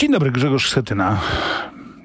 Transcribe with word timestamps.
Dzień 0.00 0.12
dobry, 0.12 0.30
Grzegorz 0.32 0.70
Schetyna. 0.70 1.20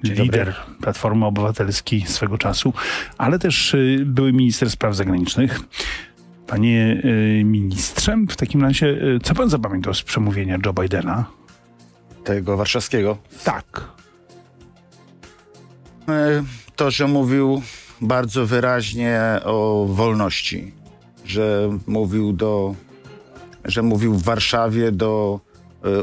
Lider 0.03 0.55
Platformy 0.81 1.25
Obywatelskiej 1.25 2.01
swego 2.01 2.37
czasu, 2.37 2.73
ale 3.17 3.39
też 3.39 3.73
y, 3.73 4.03
były 4.05 4.33
minister 4.33 4.69
spraw 4.71 4.95
zagranicznych. 4.95 5.59
Panie 6.47 7.01
y, 7.39 7.43
ministrze, 7.45 8.17
w 8.29 8.35
takim 8.35 8.61
razie, 8.61 8.87
y, 8.87 9.19
co 9.23 9.35
pan 9.35 9.49
zapamiętał 9.49 9.93
z 9.93 10.03
przemówienia 10.03 10.57
Joe 10.65 10.73
Bidena? 10.73 11.25
Tego 12.23 12.57
warszawskiego. 12.57 13.17
Tak. 13.43 13.83
E, 16.09 16.43
To, 16.75 16.91
że 16.91 17.07
mówił 17.07 17.61
bardzo 18.01 18.45
wyraźnie 18.45 19.21
o 19.43 19.85
wolności, 19.89 20.71
że 21.25 21.69
mówił 21.87 22.33
do, 22.33 22.75
że 23.65 23.81
mówił 23.81 24.13
w 24.13 24.23
Warszawie 24.23 24.91
do 24.91 25.39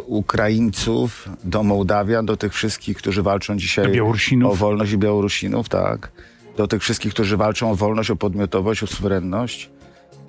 Ukraińców, 0.07 1.29
do 1.45 1.63
Mołdawian, 1.63 2.27
do 2.27 2.37
tych 2.37 2.55
wszystkich, 2.55 2.97
którzy 2.97 3.23
walczą 3.23 3.57
dzisiaj 3.57 4.01
o 4.45 4.55
wolność 4.55 4.93
i 4.93 4.99
Białorusinów, 4.99 5.69
tak. 5.69 6.13
Do 6.57 6.67
tych 6.67 6.83
wszystkich, 6.83 7.13
którzy 7.13 7.37
walczą 7.37 7.71
o 7.71 7.75
wolność, 7.75 8.11
o 8.11 8.17
podmiotowość, 8.17 8.83
o 8.83 8.87
suwerenność. 8.87 9.71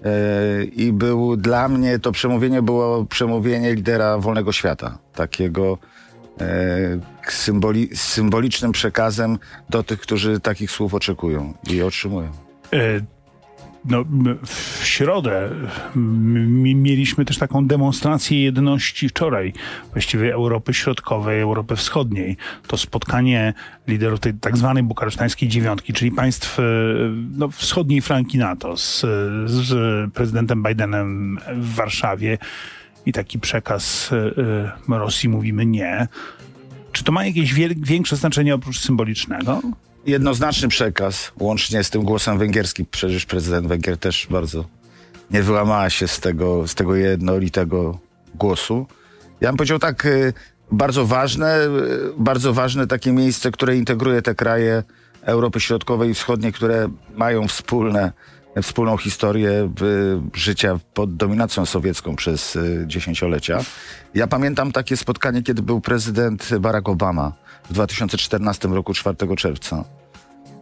E, 0.04 0.64
I 0.64 0.94
był 0.94 1.38
dla 1.38 1.68
mnie 1.68 2.00
to 2.00 2.12
przemówienie 2.12 2.62
było 2.62 3.06
przemówienie 3.06 3.76
lidera 3.76 4.18
wolnego 4.18 4.52
świata, 4.52 4.98
takiego 5.14 5.78
e, 6.42 7.00
symboli, 7.28 7.90
symbolicznym 7.94 8.72
przekazem 8.72 9.38
do 9.70 9.84
tych, 9.84 10.00
którzy 10.00 10.40
takich 10.40 10.72
słów 10.72 10.94
oczekują 10.94 11.54
i 11.70 11.82
otrzymują. 11.82 12.32
No, 13.90 14.06
w 14.46 14.86
środę 14.86 15.50
mieliśmy 16.76 17.26
też 17.26 17.38
taką 17.38 17.68
demonstrację 17.68 18.44
jedności 18.44 19.10
wczoraj, 19.10 19.54
właściwie 19.92 20.34
Europy 20.34 20.74
Środkowej, 20.74 21.42
Europy 21.42 21.76
Wschodniej. 21.76 22.38
To 22.68 22.78
spotkanie 22.78 23.54
liderów 23.88 24.20
tej 24.20 24.34
tak 24.34 24.58
zwanej 24.58 24.84
bukaresztańskiej 24.84 25.50
dziewiątki, 25.50 25.94
czyli 25.94 26.12
państw 26.12 26.60
e, 26.60 26.64
no, 27.32 27.50
wschodniej 27.50 28.02
flanki 28.02 28.38
NATO 28.38 28.78
z, 28.78 29.00
z 29.46 29.72
prezydentem 30.14 30.64
Bidenem 30.64 31.40
w 31.56 31.76
Warszawie 31.76 32.38
i 33.06 33.12
taki 33.12 33.40
przekaz 33.40 34.14
e, 34.14 34.18
e, 34.94 35.00
Rosji 35.00 35.30
mówimy 35.30 35.66
nie. 35.66 36.08
Czy 36.92 37.04
to 37.04 37.12
ma 37.12 37.26
jakieś 37.26 37.54
większe 37.78 38.16
znaczenie 38.16 38.56
oprócz 38.56 38.80
symbolicznego? 38.80 39.62
Jednoznaczny 40.08 40.68
przekaz, 40.68 41.32
łącznie 41.40 41.84
z 41.84 41.90
tym 41.90 42.04
głosem 42.04 42.38
węgierskim. 42.38 42.86
Przecież 42.92 43.26
prezydent 43.26 43.68
Węgier 43.68 43.98
też 43.98 44.28
bardzo 44.30 44.66
nie 45.32 45.44
wyłamała 45.44 45.90
się 45.90 46.08
z 46.08 46.20
tego, 46.20 46.68
z 46.68 46.76
tego 46.76 46.96
jednolitego 46.96 48.00
głosu. 48.36 48.86
Ja 49.42 49.50
bym 49.50 49.58
powiedział 49.58 49.80
tak, 49.80 50.06
y, 50.06 50.34
bardzo 50.72 51.06
ważne, 51.06 51.66
y, 51.66 51.70
bardzo 52.18 52.54
ważne 52.54 52.88
takie 52.88 53.12
miejsce, 53.12 53.52
które 53.52 53.78
integruje 53.78 54.22
te 54.22 54.36
kraje 54.36 54.84
Europy 55.22 55.60
Środkowej 55.60 56.10
i 56.10 56.14
Wschodniej, 56.14 56.54
które 56.54 56.90
mają 57.16 57.48
wspólne, 57.48 58.12
wspólną 58.62 58.98
historię 58.98 59.50
y, 59.52 60.38
życia 60.38 60.80
pod 60.94 61.16
dominacją 61.16 61.66
sowiecką 61.66 62.16
przez 62.16 62.58
dziesięciolecia. 62.86 63.60
Ja 64.14 64.28
pamiętam 64.28 64.72
takie 64.72 64.98
spotkanie, 64.98 65.44
kiedy 65.44 65.62
był 65.62 65.82
prezydent 65.82 66.50
Barack 66.60 66.90
Obama 66.90 67.47
w 67.70 67.74
2014 67.74 68.68
roku, 68.68 68.94
4 68.94 69.36
czerwca. 69.38 69.84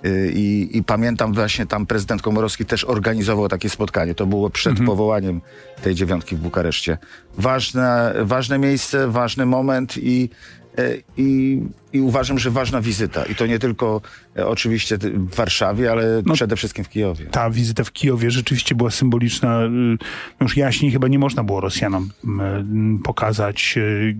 Y, 0.05 0.31
I, 0.35 0.77
I 0.77 0.83
pamiętam 0.83 1.33
właśnie 1.33 1.65
tam 1.65 1.85
prezydent 1.85 2.21
Komorowski 2.21 2.65
też 2.65 2.83
organizował 2.83 3.47
takie 3.49 3.69
spotkanie. 3.69 4.15
To 4.15 4.25
było 4.25 4.49
przed 4.49 4.85
powołaniem 4.85 5.41
tej 5.81 5.95
dziewiątki 5.95 6.35
w 6.35 6.39
Bukareszcie. 6.39 6.97
Ważne, 7.37 8.13
ważne 8.21 8.59
miejsce, 8.59 9.07
ważny 9.07 9.45
moment 9.45 9.97
i, 9.97 10.29
i, 11.17 11.61
i 11.93 12.01
uważam, 12.01 12.39
że 12.39 12.51
ważna 12.51 12.81
wizyta. 12.81 13.25
I 13.25 13.35
to 13.35 13.45
nie 13.45 13.59
tylko 13.59 14.01
e, 14.37 14.47
oczywiście 14.47 14.97
w 14.97 15.35
Warszawie, 15.35 15.91
ale 15.91 16.23
przede 16.33 16.55
wszystkim 16.55 16.83
w 16.85 16.89
Kijowie. 16.89 17.25
ta 17.25 17.49
wizyta 17.49 17.83
w 17.83 17.91
Kijowie 17.91 18.31
rzeczywiście 18.31 18.75
była 18.75 18.91
symboliczna. 18.91 19.63
Y, 19.63 19.97
Już 20.41 20.57
jaśniej 20.57 20.91
chyba 20.91 21.07
nie 21.07 21.19
można 21.19 21.43
było 21.43 21.61
Rosjanom 21.61 22.09
pokazać, 23.03 23.73
y, 23.77 24.15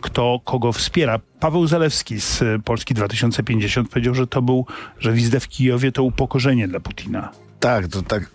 kto 0.00 0.40
kogo 0.44 0.72
wspiera. 0.72 1.20
Paweł 1.40 1.66
Zalewski 1.66 2.20
z 2.20 2.42
y, 2.42 2.60
Polski 2.64 2.94
2050 2.94 3.88
powiedział, 3.88 4.14
że 4.14 4.26
to 4.26 4.42
był, 4.42 4.66
że 4.98 5.12
wizyta 5.12 5.40
w 5.40 5.48
Kijowie 5.48 5.92
to 5.92 6.02
upokorzenie 6.02 6.68
dla 6.68 6.80
Putina. 6.80 7.32
Tak, 7.60 7.88
to 7.88 8.02
tak. 8.02 8.30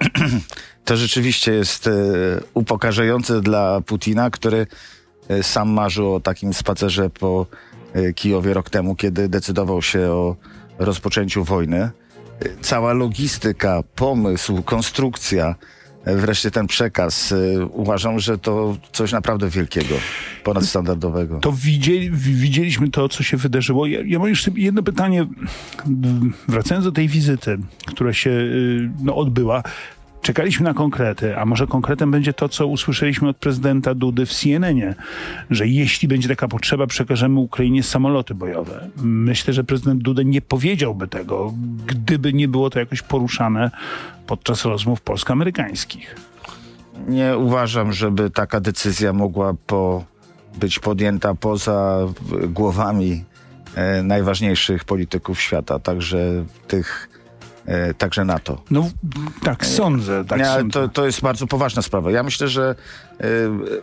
To 0.85 0.97
rzeczywiście 0.97 1.51
jest 1.51 1.87
e, 1.87 1.91
upokarzające 2.53 3.41
dla 3.41 3.81
Putina, 3.81 4.29
który 4.29 4.57
e, 4.57 4.67
sam 5.41 5.69
marzył 5.69 6.13
o 6.15 6.19
takim 6.19 6.53
spacerze 6.53 7.09
po 7.09 7.45
e, 7.93 8.13
Kijowie 8.13 8.53
rok 8.53 8.69
temu, 8.69 8.95
kiedy 8.95 9.29
decydował 9.29 9.81
się 9.81 9.99
o 10.11 10.35
rozpoczęciu 10.79 11.43
wojny. 11.43 11.77
E, 11.77 11.91
Cała 12.61 12.93
logistyka, 12.93 13.83
pomysł, 13.95 14.63
konstrukcja, 14.63 15.55
e, 16.05 16.15
wreszcie 16.15 16.51
ten 16.51 16.67
przekaz. 16.67 17.31
e, 17.31 17.65
Uważam, 17.65 18.19
że 18.19 18.37
to 18.37 18.77
coś 18.91 19.11
naprawdę 19.11 19.49
wielkiego, 19.49 19.95
ponadstandardowego. 20.43 21.39
To 21.39 21.51
widzieli, 21.51 22.11
wi- 22.11 22.33
widzieliśmy 22.33 22.89
to, 22.89 23.09
co 23.09 23.23
się 23.23 23.37
wydarzyło. 23.37 23.87
Ja, 23.87 23.99
ja 24.05 24.19
mam 24.19 24.29
jeszcze 24.29 24.51
jedno 24.55 24.83
pytanie, 24.83 25.25
wracając 26.47 26.85
do 26.85 26.91
tej 26.91 27.07
wizyty, 27.07 27.57
która 27.87 28.13
się 28.13 28.29
y, 28.29 28.89
no, 29.03 29.15
odbyła. 29.15 29.63
Czekaliśmy 30.21 30.63
na 30.63 30.73
konkrety, 30.73 31.37
a 31.37 31.45
może 31.45 31.67
konkretem 31.67 32.11
będzie 32.11 32.33
to, 32.33 32.49
co 32.49 32.67
usłyszeliśmy 32.67 33.29
od 33.29 33.37
prezydenta 33.37 33.95
Dudy 33.95 34.25
w 34.25 34.33
CNN-ie, 34.33 34.95
że 35.49 35.67
jeśli 35.67 36.07
będzie 36.07 36.29
taka 36.29 36.47
potrzeba, 36.47 36.87
przekażemy 36.87 37.39
Ukrainie 37.39 37.83
samoloty 37.83 38.35
bojowe. 38.35 38.89
Myślę, 39.03 39.53
że 39.53 39.63
prezydent 39.63 40.01
Duda 40.01 40.23
nie 40.23 40.41
powiedziałby 40.41 41.07
tego, 41.07 41.53
gdyby 41.85 42.33
nie 42.33 42.47
było 42.47 42.69
to 42.69 42.79
jakoś 42.79 43.01
poruszane 43.01 43.71
podczas 44.27 44.65
rozmów 44.65 45.01
polsko-amerykańskich. 45.01 46.15
Nie 47.07 47.37
uważam, 47.37 47.93
żeby 47.93 48.29
taka 48.29 48.59
decyzja 48.59 49.13
mogła 49.13 49.53
po, 49.67 50.03
być 50.59 50.79
podjęta 50.79 51.35
poza 51.35 51.99
głowami 52.47 53.23
e, 53.75 54.03
najważniejszych 54.03 54.83
polityków 54.83 55.41
świata, 55.41 55.79
także 55.79 56.45
tych, 56.67 57.08
także 57.97 58.25
NATO. 58.25 58.61
No 58.71 58.89
tak, 59.43 59.65
sądzę. 59.65 60.25
Tak 60.25 60.39
Nie, 60.39 60.45
sądzę. 60.45 60.69
to, 60.73 60.87
to 60.87 61.05
jest 61.05 61.21
bardzo 61.21 61.47
poważna 61.47 61.81
sprawa. 61.81 62.11
Ja 62.11 62.23
myślę, 62.23 62.47
że 62.47 62.75
e, 63.19 63.25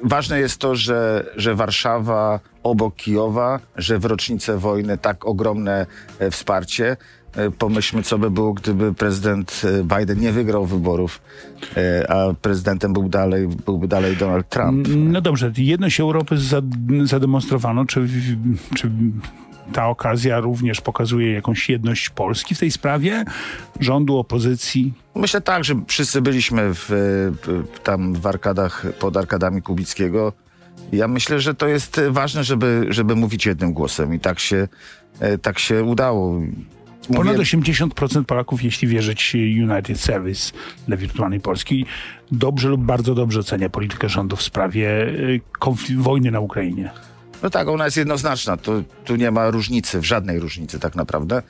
ważne 0.02 0.41
jest 0.41 0.58
to, 0.58 0.76
że, 0.76 1.26
że 1.36 1.54
Warszawa 1.54 2.41
obok 2.62 2.97
Kijowa, 2.97 3.60
że 3.76 3.98
w 3.98 4.04
rocznicę 4.04 4.58
wojny 4.58 4.98
tak 4.98 5.26
ogromne 5.26 5.86
e, 6.19 6.30
wsparcie. 6.30 6.97
E, 7.36 7.50
Pomyślmy, 7.50 8.02
co 8.02 8.19
by 8.19 8.30
było, 8.30 8.52
gdyby 8.54 8.94
prezydent 8.94 9.62
e, 9.91 9.98
Biden 9.98 10.20
nie 10.20 10.32
wygrał 10.32 10.66
wyborów, 10.66 11.20
e, 11.76 12.10
a 12.10 12.34
prezydentem 12.34 12.92
był 12.92 13.08
dalej, 13.08 13.48
byłby 13.66 13.88
dalej 13.88 14.16
Donald 14.16 14.48
Trump. 14.48 14.88
No 14.97 15.20
dobrze, 15.20 15.53
jedność 15.56 16.00
Europy 16.00 16.38
za- 16.38 16.62
zademonstrowano. 17.04 17.84
Czy, 17.84 18.08
czy 18.76 18.91
ta 19.72 19.89
okazja 19.89 20.41
również 20.41 20.80
pokazuje 20.80 21.33
jakąś 21.33 21.68
jedność 21.68 22.10
Polski 22.10 22.54
w 22.54 22.59
tej 22.59 22.71
sprawie? 22.71 23.24
Rządu, 23.80 24.16
opozycji? 24.16 24.95
Myślę 25.15 25.41
tak, 25.41 25.65
że 25.65 25.74
wszyscy 25.86 26.21
byliśmy 26.22 26.71
w, 26.74 26.91
tam 27.84 28.15
w 28.15 28.27
arkadach, 28.27 28.86
pod 28.98 29.16
arkadami 29.16 29.63
Kubickiego. 29.63 30.33
Ja 30.92 31.09
myślę, 31.09 31.41
że 31.41 31.54
to 31.54 31.68
jest 31.68 32.01
ważne, 32.10 32.45
żeby, 32.45 32.86
żeby 32.89 33.16
mówić 33.16 33.47
jednym 33.47 33.72
głosem 33.72 34.15
i 34.15 34.21
tak 34.21 34.39
się, 34.39 34.68
e, 35.21 35.39
tak 35.39 35.59
się 35.59 35.84
udało. 35.84 36.41
Ponad 37.09 37.24
Mówię- 37.27 37.39
80% 37.45 38.24
Polaków, 38.24 38.62
jeśli 38.62 38.89
wierzyć 38.89 39.34
United 39.34 40.01
Service 40.01 40.53
dla 40.89 40.97
wirtualnej 40.97 41.41
Polski, 41.41 41.86
dobrze 42.33 42.69
lub 42.69 42.80
bardzo 42.80 43.15
dobrze 43.15 43.41
ocenia 43.41 43.69
politykę 43.69 44.09
rządu 44.09 44.36
w 44.36 44.42
sprawie 44.42 45.12
konfli- 45.60 45.97
wojny 45.97 46.30
na 46.30 46.41
Ukrainie. 46.41 46.91
No 47.42 47.50
tak, 47.50 47.68
ona 47.68 47.84
jest 47.84 47.97
jednoznaczna. 47.97 48.56
Tu, 48.56 48.84
tu 49.04 49.16
nie 49.16 49.30
ma 49.30 49.50
różnicy, 49.50 50.03
żadnej 50.03 50.41
różnicy 50.41 50.78
tak 50.78 50.94
naprawdę. 50.97 51.42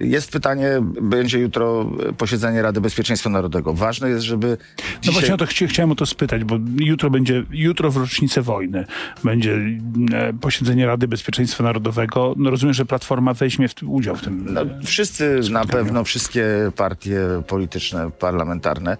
Jest 0.00 0.30
pytanie, 0.30 0.68
będzie 1.02 1.38
jutro 1.38 1.90
posiedzenie 2.18 2.62
Rady 2.62 2.80
Bezpieczeństwa 2.80 3.30
Narodowego. 3.30 3.74
Ważne 3.74 4.08
jest, 4.08 4.24
żeby 4.24 4.46
No 4.48 4.84
dzisiaj... 5.00 5.12
właśnie 5.12 5.34
o 5.34 5.36
to 5.36 5.44
chci- 5.44 5.68
chciałem 5.68 5.90
o 5.92 5.94
to 5.94 6.06
spytać, 6.06 6.44
bo 6.44 6.56
jutro 6.78 7.10
będzie, 7.10 7.44
jutro 7.50 7.90
w 7.90 7.96
rocznicę 7.96 8.42
wojny 8.42 8.84
będzie 9.24 9.58
e, 10.12 10.32
posiedzenie 10.40 10.86
Rady 10.86 11.08
Bezpieczeństwa 11.08 11.64
Narodowego. 11.64 12.34
No 12.36 12.50
rozumiem, 12.50 12.74
że 12.74 12.84
Platforma 12.84 13.34
weźmie 13.34 13.68
w 13.68 13.74
tym 13.74 13.90
udział 13.90 14.16
w 14.16 14.20
tym. 14.20 14.46
No, 14.54 14.60
wszyscy 14.84 15.40
na 15.50 15.64
pewno, 15.64 16.04
wszystkie 16.04 16.46
partie 16.76 17.20
polityczne, 17.46 18.10
parlamentarne. 18.10 18.96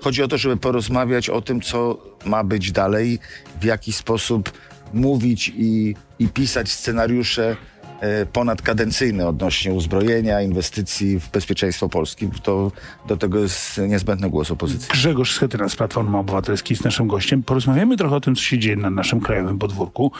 Chodzi 0.00 0.22
o 0.22 0.28
to, 0.28 0.38
żeby 0.38 0.56
porozmawiać 0.56 1.30
o 1.30 1.42
tym, 1.42 1.60
co 1.60 1.98
ma 2.26 2.44
być 2.44 2.72
dalej, 2.72 3.18
w 3.60 3.64
jaki 3.64 3.92
sposób 3.92 4.52
mówić 4.94 5.52
i, 5.56 5.94
i 6.18 6.28
pisać 6.28 6.68
scenariusze 6.70 7.56
e, 8.00 8.26
ponadkadencyjne 8.26 9.28
odnośnie 9.28 9.72
uzbrojenia, 9.72 10.42
inwestycji 10.42 11.20
w 11.20 11.30
bezpieczeństwo 11.30 11.88
Polski. 11.88 12.28
To, 12.42 12.72
do 13.08 13.16
tego 13.16 13.38
jest 13.38 13.80
niezbędny 13.88 14.30
głos 14.30 14.50
opozycji. 14.50 14.88
Grzegorz 14.92 15.32
Schetyna 15.32 15.68
z 15.68 15.76
Platformy 15.76 16.18
Obywatelskiej 16.18 16.74
jest 16.74 16.84
naszym 16.84 17.08
gościem. 17.08 17.42
Porozmawiamy 17.42 17.96
trochę 17.96 18.16
o 18.16 18.20
tym, 18.20 18.34
co 18.34 18.42
się 18.42 18.58
dzieje 18.58 18.76
na 18.76 18.90
naszym 18.90 19.20
krajowym 19.20 19.58
podwórku. 19.58 20.12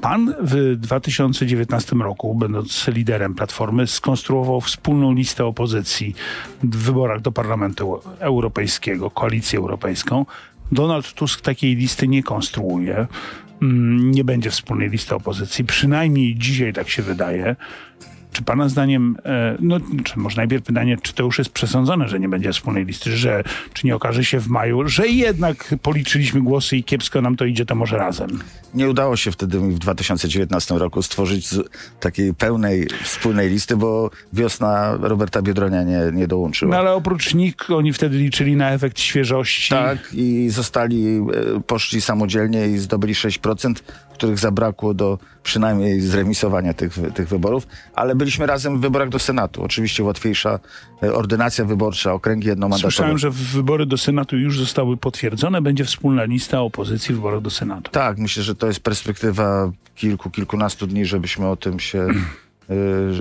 Pan 0.00 0.34
w 0.40 0.76
2019 0.76 1.96
roku, 1.96 2.34
będąc 2.34 2.88
liderem 2.88 3.34
Platformy, 3.34 3.86
skonstruował 3.86 4.60
wspólną 4.60 5.12
listę 5.12 5.44
opozycji 5.44 6.14
w 6.62 6.76
wyborach 6.76 7.20
do 7.20 7.32
Parlamentu 7.32 8.00
Europejskiego, 8.18 9.10
Koalicję 9.10 9.58
Europejską. 9.58 10.26
Donald 10.72 11.12
Tusk 11.12 11.40
takiej 11.40 11.76
listy 11.76 12.08
nie 12.08 12.22
konstruuje. 12.22 13.06
Mm, 13.62 14.10
Nie 14.10 14.24
będzie 14.24 14.50
wspólnej 14.50 14.90
listy 14.90 15.14
opozycji. 15.14 15.64
Przynajmniej 15.64 16.34
dzisiaj 16.36 16.72
tak 16.72 16.88
się 16.88 17.02
wydaje. 17.02 17.56
Czy 18.32 18.42
pana 18.42 18.68
zdaniem, 18.68 19.16
e, 19.24 19.56
no 19.60 19.80
czy 20.04 20.18
może 20.18 20.36
najpierw 20.36 20.62
pytanie, 20.64 20.96
czy 21.02 21.14
to 21.14 21.22
już 21.22 21.38
jest 21.38 21.50
przesądzone, 21.50 22.08
że 22.08 22.20
nie 22.20 22.28
będzie 22.28 22.52
wspólnej 22.52 22.84
listy, 22.84 23.16
że 23.16 23.44
czy 23.72 23.86
nie 23.86 23.96
okaże 23.96 24.24
się 24.24 24.40
w 24.40 24.48
maju, 24.48 24.88
że 24.88 25.08
jednak 25.08 25.74
policzyliśmy 25.82 26.42
głosy 26.42 26.76
i 26.76 26.84
kiepsko 26.84 27.22
nam 27.22 27.36
to 27.36 27.44
idzie, 27.44 27.66
to 27.66 27.74
może 27.74 27.96
razem. 27.96 28.38
Nie 28.74 28.88
udało 28.88 29.16
się 29.16 29.32
wtedy 29.32 29.58
w 29.58 29.78
2019 29.78 30.78
roku 30.78 31.02
stworzyć 31.02 31.48
takiej 32.00 32.34
pełnej 32.34 32.86
wspólnej 33.02 33.50
listy, 33.50 33.76
bo 33.76 34.10
wiosna 34.32 34.96
Roberta 35.00 35.42
Biedronia 35.42 35.82
nie, 35.82 36.00
nie 36.12 36.28
dołączyła. 36.28 36.70
No 36.70 36.78
ale 36.78 36.92
oprócz 36.92 37.34
nich 37.34 37.54
oni 37.70 37.92
wtedy 37.92 38.18
liczyli 38.18 38.56
na 38.56 38.70
efekt 38.70 39.00
świeżości. 39.00 39.70
Tak, 39.70 39.98
i 40.14 40.50
zostali, 40.50 41.16
e, 41.16 41.20
poszli 41.66 42.00
samodzielnie 42.00 42.68
i 42.68 42.78
zdobyli 42.78 43.14
6%, 43.14 43.82
których 44.12 44.38
zabrakło 44.38 44.94
do 44.94 45.18
przynajmniej 45.42 46.00
zremisowania 46.00 46.74
tych, 46.74 46.94
tych 47.14 47.28
wyborów, 47.28 47.66
ale 47.94 48.14
byliśmy 48.14 48.46
razem 48.46 48.78
w 48.78 48.80
wyborach 48.80 49.08
do 49.08 49.18
Senatu. 49.18 49.62
Oczywiście 49.62 50.04
łatwiejsza 50.04 50.58
e, 51.02 51.14
ordynacja 51.14 51.64
wyborcza, 51.64 52.12
okręgi 52.12 52.48
jednomandatowe. 52.48 52.92
Słyszałem, 52.92 53.18
że 53.18 53.30
wybory 53.30 53.86
do 53.86 53.98
Senatu 53.98 54.36
już 54.36 54.58
zostały 54.58 54.96
potwierdzone. 54.96 55.62
Będzie 55.62 55.84
wspólna 55.84 56.24
lista 56.24 56.60
opozycji 56.60 57.14
w 57.14 57.16
wyborach 57.16 57.40
do 57.40 57.50
Senatu. 57.50 57.90
Tak, 57.90 58.18
myślę, 58.18 58.42
że 58.42 58.54
to 58.54 58.66
jest 58.66 58.80
perspektywa 58.80 59.72
kilku, 59.94 60.30
kilkunastu 60.30 60.86
dni, 60.86 61.06
żebyśmy 61.06 61.48
o 61.48 61.56
tym 61.56 61.80
się, 61.80 62.06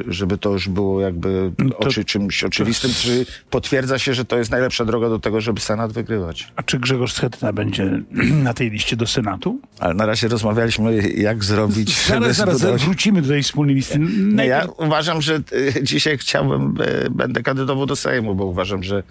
żeby 0.07 0.37
to 0.37 0.49
już 0.51 0.69
było 0.69 1.01
jakby 1.01 1.51
To- 1.69 1.77
oczy, 1.77 2.05
czymś 2.05 2.43
oczywistym. 2.43 2.91
Czy 2.93 3.25
potwierdza 3.49 3.99
się, 3.99 4.13
że 4.13 4.25
to 4.25 4.37
jest 4.37 4.51
najlepsza 4.51 4.85
droga 4.85 5.09
do 5.09 5.19
tego, 5.19 5.41
żeby 5.41 5.59
Senat 5.61 5.91
wygrywać? 5.93 6.51
A 6.55 6.63
czy 6.63 6.79
Grzegorz 6.79 7.13
Schetyna 7.13 7.53
będzie 7.53 8.01
na 8.43 8.53
tej 8.53 8.69
liście 8.71 8.95
do 8.95 9.07
Senatu? 9.07 9.59
Ale 9.79 9.93
na 9.93 10.05
razie 10.05 10.27
rozmawialiśmy, 10.27 11.09
jak 11.09 11.43
zrobić, 11.43 12.07
Zaraz, 12.07 12.35
zaraz 12.35 12.57
zbudować- 12.57 12.81
wrócimy 12.85 13.21
do 13.21 13.27
tej 13.27 13.43
wspólnej 13.43 13.75
listy. 13.75 13.99
Nie, 14.33 14.45
ja 14.45 14.65
uważam, 14.77 15.21
że 15.21 15.35
e, 15.75 15.83
dzisiaj 15.83 16.17
chciałbym, 16.17 16.75
e, 17.05 17.09
będę 17.09 17.43
kandydował 17.43 17.85
do 17.85 17.95
Sejmu, 17.95 18.35
bo 18.35 18.45
uważam, 18.45 18.83
że 18.83 19.03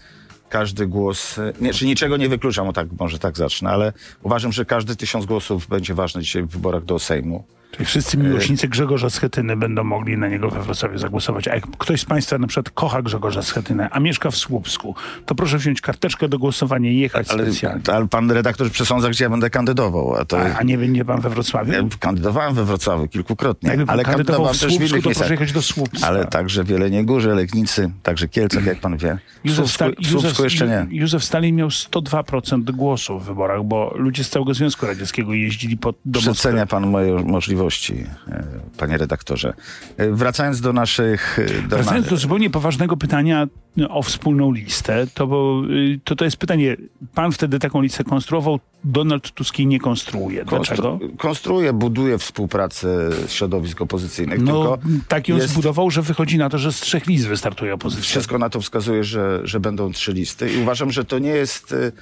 każdy 0.48 0.86
głos, 0.86 1.36
nie, 1.60 1.72
czy 1.74 1.86
niczego 1.86 2.16
nie 2.16 2.28
wykluczam, 2.28 2.68
o 2.68 2.72
tak, 2.72 2.88
może 3.00 3.18
tak 3.18 3.36
zacznę, 3.36 3.70
ale 3.70 3.92
uważam, 4.22 4.52
że 4.52 4.64
każdy 4.64 4.96
tysiąc 4.96 5.26
głosów 5.26 5.66
będzie 5.68 5.94
ważny 5.94 6.22
dzisiaj 6.22 6.42
w 6.42 6.46
wyborach 6.48 6.84
do 6.84 6.98
Sejmu. 6.98 7.44
Czyli 7.70 7.84
wszyscy 7.86 8.16
miłośnicy 8.18 8.68
Grzegorza 8.68 9.10
Schetyny 9.10 9.56
będą 9.56 9.84
mogli 9.84 10.18
na 10.18 10.28
niego 10.28 10.50
we 10.50 10.62
Wrocławiu 10.62 10.98
zagłosować. 10.98 11.48
A 11.48 11.54
jak 11.54 11.64
ktoś 11.78 12.00
z 12.00 12.04
Państwa 12.04 12.38
na 12.38 12.46
przykład 12.46 12.70
kocha 12.70 13.02
Grzegorza 13.02 13.42
Schetynę, 13.42 13.88
a 13.90 14.00
mieszka 14.00 14.30
w 14.30 14.36
Słupsku, 14.36 14.94
to 15.26 15.34
proszę 15.34 15.58
wziąć 15.58 15.80
karteczkę 15.80 16.28
do 16.28 16.38
głosowania 16.38 16.90
i 16.90 16.98
jechać 16.98 17.30
Ale, 17.30 17.44
specjalnie. 17.44 17.82
ale 17.92 18.08
pan 18.08 18.30
redaktor 18.30 18.70
przesądza, 18.70 19.10
gdzie 19.10 19.24
ja 19.24 19.30
będę 19.30 19.50
kandydował, 19.50 20.14
a 20.14 20.24
to... 20.24 20.40
A, 20.40 20.44
a 20.58 20.62
nie 20.62 20.78
będzie 20.78 21.04
Pan 21.04 21.20
we 21.20 21.30
Wrocławiu? 21.30 21.72
Ja 21.72 21.82
kandydowałem 22.00 22.54
we 22.54 22.64
Wrocławiu 22.64 23.08
kilkukrotnie, 23.08 23.68
Jakby 23.70 23.86
Pan 23.86 23.92
ale 23.94 24.04
kandydował 24.04 24.44
kandydowałem 24.46 24.54
w 24.56 24.60
też 24.60 24.68
w 24.68 24.76
Słupsku, 24.76 24.90
innych 24.94 25.02
to 25.02 25.08
miejscach. 25.08 25.26
proszę 25.28 25.34
jechać 25.34 25.52
do 25.52 25.62
Słupska. 25.62 26.06
Ale 26.06 26.24
także 26.24 26.64
w 26.64 26.68
Jeleniej 26.68 27.04
Górze, 27.04 27.34
Legnicy, 27.34 27.90
także 28.02 28.28
Kielcach, 28.28 28.66
jak 28.66 28.80
pan 28.80 28.96
wie. 28.96 29.18
W 29.44 29.48
Józef, 29.48 29.70
Słupsku, 29.70 30.02
w 30.02 30.06
Słupsku 30.10 30.44
jeszcze 30.44 30.68
nie. 30.68 30.86
Józef 30.98 31.24
Stalin 31.24 31.56
miał 31.56 31.68
102% 31.68 32.62
głosów 32.70 33.22
w 33.22 33.26
wyborach, 33.26 33.64
bo 33.64 33.94
ludzie 33.96 34.24
z 34.24 34.30
całego 34.30 34.54
Związku 34.54 34.86
Radzieckiego 34.86 35.34
jeździli 35.34 35.76
pod, 35.76 35.96
do. 36.04 36.20
Przecenia 36.20 36.66
pan 36.66 36.86
moje 36.90 37.12
możliwości, 37.12 37.59
e, 37.68 38.44
panie 38.78 38.98
redaktorze. 38.98 39.52
E, 39.96 40.10
Wracając 40.10 40.60
do 40.60 40.72
naszych... 40.72 41.38
e, 41.38 41.62
Do 41.68 41.76
Wracając 41.76 42.08
do 42.08 42.16
zupełnie 42.16 42.50
poważnego 42.50 42.96
pytania 42.96 43.46
no, 43.76 43.88
o 43.90 44.02
wspólną 44.02 44.52
listę, 44.52 45.06
to, 45.14 45.26
bo, 45.26 45.62
y, 45.70 46.00
to 46.04 46.16
to 46.16 46.24
jest 46.24 46.36
pytanie, 46.36 46.76
pan 47.14 47.32
wtedy 47.32 47.58
taką 47.58 47.82
listę 47.82 48.04
konstruował, 48.04 48.60
Donald 48.84 49.30
Tusk 49.32 49.58
jej 49.58 49.66
nie 49.66 49.80
konstruuje. 49.80 50.44
Dlaczego? 50.44 50.82
Konstru- 50.98 51.16
konstruuje, 51.16 51.72
buduje 51.72 52.18
współpracę 52.18 53.10
środowisk 53.28 53.80
opozycyjnych, 53.80 54.42
No, 54.42 54.78
tak 55.08 55.28
ją 55.28 55.36
jest- 55.36 55.48
zbudował, 55.48 55.90
że 55.90 56.02
wychodzi 56.02 56.38
na 56.38 56.50
to, 56.50 56.58
że 56.58 56.72
z 56.72 56.80
trzech 56.80 57.06
list 57.06 57.26
wystartuje 57.28 57.74
opozycja. 57.74 58.04
wszystko 58.04 58.38
na 58.38 58.50
to 58.50 58.60
wskazuje, 58.60 59.04
że, 59.04 59.40
że 59.44 59.60
będą 59.60 59.92
trzy 59.92 60.12
listy 60.12 60.52
i 60.52 60.62
uważam, 60.62 60.90
że 60.90 61.04
to 61.04 61.18
nie 61.18 61.30
jest, 61.30 61.72
e, 61.72 61.92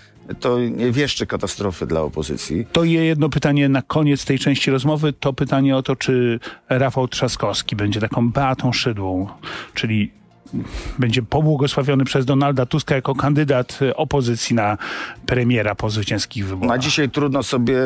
to 0.40 0.58
nie 0.58 0.92
wieszczy 0.92 1.26
katastrofy 1.26 1.86
dla 1.86 2.00
opozycji. 2.00 2.66
To 2.72 2.84
je 2.84 3.04
jedno 3.04 3.28
pytanie 3.28 3.68
na 3.68 3.82
koniec 3.82 4.24
tej 4.24 4.38
części 4.38 4.70
rozmowy, 4.70 5.12
to 5.12 5.32
pytanie 5.32 5.76
o 5.76 5.82
to, 5.82 5.96
czy 5.96 6.40
Rafał 6.68 7.08
Trzaskowski 7.08 7.76
będzie 7.76 8.00
taką 8.00 8.30
Beatą 8.30 8.72
Szydłą, 8.72 9.28
czyli 9.74 10.18
będzie 10.98 11.22
pobłogosławiony 11.22 12.04
przez 12.04 12.26
Donalda 12.26 12.66
Tuska 12.66 12.94
jako 12.94 13.14
kandydat 13.14 13.78
opozycji 13.96 14.56
na 14.56 14.78
premiera 15.26 15.74
po 15.74 15.90
zwycięskich 15.90 16.46
wyborach. 16.46 16.76
Na 16.76 16.78
dzisiaj 16.78 17.10
trudno 17.10 17.42
sobie 17.42 17.76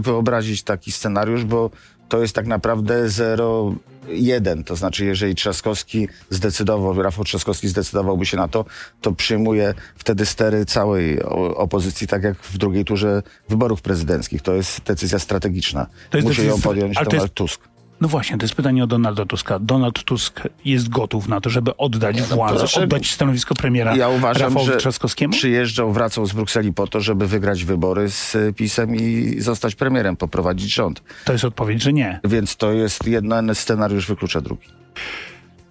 wyobrazić 0.00 0.62
taki 0.62 0.92
scenariusz, 0.92 1.44
bo 1.44 1.70
to 2.08 2.20
jest 2.22 2.34
tak 2.34 2.46
naprawdę 2.46 3.06
0-1. 3.06 4.64
To 4.64 4.76
znaczy, 4.76 5.04
jeżeli 5.04 5.34
Trzaskowski 5.34 6.08
zdecydował, 6.30 7.02
Rafał 7.02 7.24
Trzaskowski 7.24 7.68
zdecydowałby 7.68 8.26
się 8.26 8.36
na 8.36 8.48
to, 8.48 8.64
to 9.00 9.12
przyjmuje 9.12 9.74
wtedy 9.96 10.26
stery 10.26 10.64
całej 10.66 11.22
opozycji, 11.56 12.06
tak 12.06 12.22
jak 12.22 12.36
w 12.38 12.58
drugiej 12.58 12.84
turze 12.84 13.22
wyborów 13.48 13.82
prezydenckich. 13.82 14.42
To 14.42 14.54
jest 14.54 14.82
decyzja 14.82 15.18
strategiczna. 15.18 15.86
To 16.10 16.18
jest 16.18 16.28
Musi 16.28 16.36
decyzja 16.42 16.56
ją 16.56 16.62
podjąć 16.62 16.94
Donald 16.94 17.12
jest- 17.12 17.34
Tusk. 17.34 17.60
No 18.00 18.08
właśnie, 18.08 18.38
to 18.38 18.44
jest 18.44 18.54
pytanie 18.54 18.84
o 18.84 18.86
Donalda 18.86 19.24
Tuska. 19.26 19.58
Donald 19.58 20.04
Tusk 20.04 20.40
jest 20.64 20.88
gotów 20.88 21.28
na 21.28 21.40
to, 21.40 21.50
żeby 21.50 21.76
oddać 21.76 22.22
władzę, 22.22 22.58
proszę. 22.58 22.82
oddać 22.82 23.10
stanowisko 23.10 23.54
premiera 23.54 23.96
Ja 23.96 24.08
uważam, 24.08 24.42
Rafałowi 24.42 24.72
że 24.72 24.76
Trzaskowskiemu? 24.78 25.32
przyjeżdżał, 25.32 25.92
wracał 25.92 26.26
z 26.26 26.32
Brukseli 26.32 26.72
po 26.72 26.86
to, 26.86 27.00
żeby 27.00 27.26
wygrać 27.26 27.64
wybory 27.64 28.10
z 28.10 28.36
e, 28.36 28.52
PiSem 28.52 28.96
i 28.96 29.34
zostać 29.40 29.74
premierem, 29.74 30.16
poprowadzić 30.16 30.74
rząd. 30.74 31.02
To 31.24 31.32
jest 31.32 31.44
odpowiedź, 31.44 31.82
że 31.82 31.92
nie. 31.92 32.20
Więc 32.24 32.56
to 32.56 32.72
jest 32.72 33.06
jeden 33.06 33.54
scenariusz 33.54 34.06
wyklucza 34.08 34.40
drugi. 34.40 34.68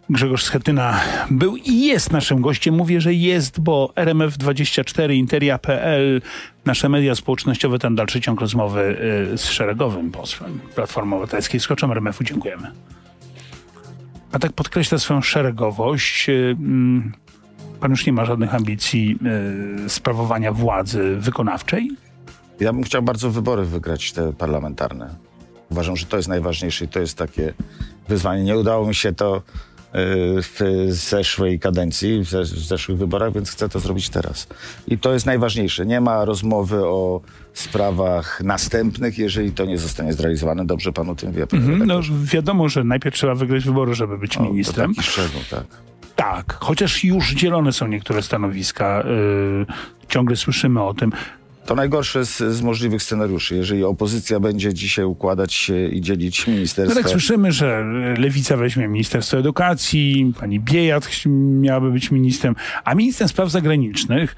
Grzegorz 0.10 0.44
Schetyna 0.44 1.00
był 1.32 1.56
i 1.56 1.82
jest 1.82 2.12
naszym 2.12 2.42
gościem. 2.42 2.76
Mówię, 2.76 3.02
że 3.02 3.14
jest, 3.14 3.60
bo 3.60 3.94
RMF24, 3.96 5.14
Interia.pl, 5.14 6.22
nasze 6.66 6.90
media 6.90 7.16
społecznościowe, 7.16 7.80
ten 7.80 7.96
dalszy 7.96 8.22
ciąg 8.22 8.42
rozmowy 8.42 8.98
y, 9.34 9.38
z 9.38 9.46
szeregowym 9.46 10.12
posłem 10.12 10.60
Platformy 10.76 11.16
Obywatelskiej. 11.16 11.60
Skoczem 11.60 11.92
RMF-u 11.92 12.24
dziękujemy. 12.24 12.72
A 14.32 14.40
tak 14.40 14.54
podkreśla 14.54 14.98
swoją 14.98 15.22
szeregowość. 15.22 16.30
y, 16.30 16.56
mm, 16.60 17.14
Pan 17.80 17.92
już 17.92 18.06
nie 18.06 18.14
ma 18.14 18.26
żadnych 18.26 18.56
ambicji 18.56 19.20
y, 19.86 19.90
sprawowania 19.90 20.52
władzy 20.52 21.16
wykonawczej? 21.16 21.92
Ja 22.60 22.74
bym 22.74 22.84
chciał 22.84 23.02
bardzo 23.02 23.32
wybory 23.32 23.66
wygrać 23.66 24.12
te 24.12 24.34
parlamentarne. 24.34 25.16
Uważam, 25.72 25.96
że 25.96 26.06
to 26.06 26.18
jest 26.18 26.30
najważniejsze 26.30 26.86
i 26.86 26.88
to 26.88 27.00
jest 27.00 27.18
takie 27.18 27.54
wyzwanie. 28.08 28.44
Nie 28.44 28.58
udało 28.58 28.88
mi 28.88 28.96
się 28.96 29.14
to 29.14 29.42
w 30.42 30.86
zeszłej 30.90 31.60
kadencji, 31.60 32.20
w, 32.20 32.28
zesz- 32.30 32.54
w 32.56 32.66
zeszłych 32.68 32.98
wyborach, 32.98 33.34
więc 33.34 33.52
chcę 33.52 33.70
to 33.70 33.80
zrobić 33.80 34.10
teraz. 34.10 34.48
I 34.88 34.98
to 34.98 35.14
jest 35.14 35.26
najważniejsze. 35.26 35.86
Nie 35.86 36.02
ma 36.02 36.26
rozmowy 36.26 36.86
o 36.86 37.22
sprawach 37.54 38.42
następnych, 38.44 39.18
jeżeli 39.18 39.52
to 39.52 39.66
nie 39.66 39.78
zostanie 39.78 40.14
zrealizowane. 40.14 40.66
Dobrze 40.66 40.92
pan 40.92 41.10
o 41.10 41.16
tym 41.16 41.32
wie. 41.32 41.44
Mhm, 41.54 41.86
No 41.88 42.00
wiadomo, 42.24 42.70
że 42.70 42.84
najpierw 42.84 43.16
trzeba 43.16 43.36
wygrać 43.36 43.64
wybory, 43.66 43.96
żeby 43.96 44.18
być 44.18 44.38
O, 44.38 44.40
to 44.40 44.46
ministrem. 44.46 44.94
szczegół, 45.02 45.42
tak. 45.52 45.64
Tak, 46.16 46.58
chociaż 46.62 47.04
już 47.04 47.34
dzielone 47.34 47.72
są 47.74 47.88
niektóre 47.88 48.22
stanowiska. 48.22 49.04
Yy, 49.08 49.66
ciągle 50.10 50.36
słyszymy 50.36 50.84
o 50.84 50.94
tym. 50.94 51.12
To 51.66 51.76
najgorsze 51.76 52.26
z, 52.26 52.38
z 52.38 52.62
możliwych 52.62 53.04
scenariuszy. 53.04 53.56
Jeżeli 53.56 53.84
opozycja 53.84 54.40
będzie 54.40 54.74
dzisiaj 54.74 55.06
układać 55.06 55.54
się 55.54 55.88
i 55.88 56.02
dzielić 56.02 56.48
No 56.48 56.54
ministerstwo. 56.54 57.02
tak 57.02 57.12
słyszymy, 57.12 57.52
że 57.52 57.86
Lewica 58.18 58.58
weźmie 58.58 58.88
Ministerstwo 58.88 59.38
Edukacji, 59.38 60.34
pani 60.40 60.60
Biejat 60.60 61.10
miałaby 61.62 61.92
być 61.92 62.12
ministrem, 62.12 62.56
a 62.84 62.96
ministrem 62.96 63.30
spraw 63.30 63.52
zagranicznych, 63.52 64.36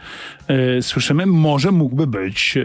e, 0.48 0.82
słyszymy, 0.82 1.26
może 1.26 1.72
mógłby 1.72 2.08
być 2.08 2.58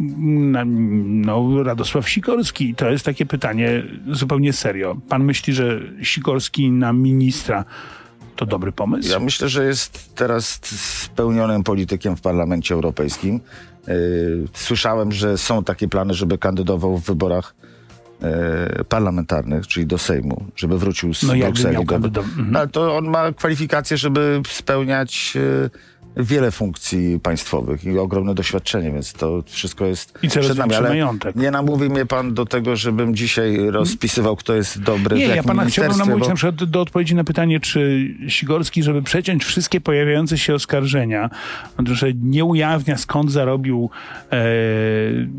na, 0.00 0.64
no, 0.66 1.62
Radosław 1.62 2.08
Sikorski. 2.08 2.74
To 2.74 2.90
jest 2.90 3.04
takie 3.04 3.26
pytanie 3.26 3.82
zupełnie 4.10 4.52
serio. 4.52 4.96
Pan 5.08 5.24
myśli, 5.24 5.54
że 5.54 5.80
Sikorski 6.02 6.70
na 6.70 6.92
ministra 6.92 7.64
to 8.36 8.46
dobry 8.46 8.72
pomysł? 8.72 9.10
Ja 9.10 9.18
myślę, 9.20 9.48
że 9.48 9.64
jest 9.64 10.14
teraz 10.14 10.60
spełnionym 11.04 11.62
politykiem 11.62 12.16
w 12.16 12.20
Parlamencie 12.20 12.74
Europejskim. 12.74 13.40
Yy, 13.88 13.94
Słyszałem, 14.54 15.12
że 15.12 15.38
są 15.38 15.64
takie 15.64 15.88
plany, 15.88 16.14
żeby 16.14 16.38
kandydował 16.38 16.98
w 16.98 17.04
wyborach 17.06 17.54
yy, 18.22 18.84
parlamentarnych, 18.84 19.66
czyli 19.66 19.86
do 19.86 19.98
Sejmu, 19.98 20.44
żeby 20.56 20.78
wrócił 20.78 21.14
z 21.14 21.22
No 21.22 21.34
Brukseli. 21.34 21.86
do-. 21.86 21.96
Mhm. 21.96 22.50
No, 22.50 22.58
ale 22.58 22.68
to 22.68 22.96
on 22.96 23.04
ma 23.04 23.32
kwalifikacje, 23.32 23.96
żeby 23.96 24.42
spełniać 24.48 25.34
yy, 25.34 25.70
wiele 26.16 26.50
funkcji 26.50 27.20
państwowych 27.20 27.84
i 27.84 27.98
ogromne 27.98 28.34
doświadczenie, 28.34 28.92
więc 28.92 29.12
to 29.12 29.42
wszystko 29.46 29.86
jest 29.86 30.18
I 30.22 30.28
przed 30.28 30.58
nami. 30.58 30.74
Ale 30.74 30.88
majątek. 30.88 31.36
nie 31.36 31.50
namówi 31.50 31.88
mnie 31.88 32.06
pan 32.06 32.34
do 32.34 32.46
tego, 32.46 32.76
żebym 32.76 33.14
dzisiaj 33.14 33.70
rozpisywał, 33.70 34.36
kto 34.36 34.54
jest 34.54 34.82
dobry 34.82 35.16
Nie, 35.18 35.28
w 35.28 35.36
ja 35.36 35.42
pana 35.42 35.64
chciałbym 35.64 35.98
namówić 35.98 36.22
bo- 36.22 36.28
na 36.28 36.34
przykład 36.34 36.54
do, 36.54 36.66
do 36.66 36.80
odpowiedzi 36.80 37.14
na 37.14 37.24
pytanie, 37.24 37.60
czy 37.60 38.10
Sigorski, 38.28 38.82
żeby 38.82 39.02
przeciąć 39.02 39.44
wszystkie 39.44 39.80
pojawiające 39.80 40.38
się 40.38 40.54
oskarżenia, 40.54 41.30
że 41.92 42.12
nie 42.14 42.44
ujawnia 42.44 42.96
skąd 42.96 43.32
zarobił 43.32 43.90
e, 44.32 44.44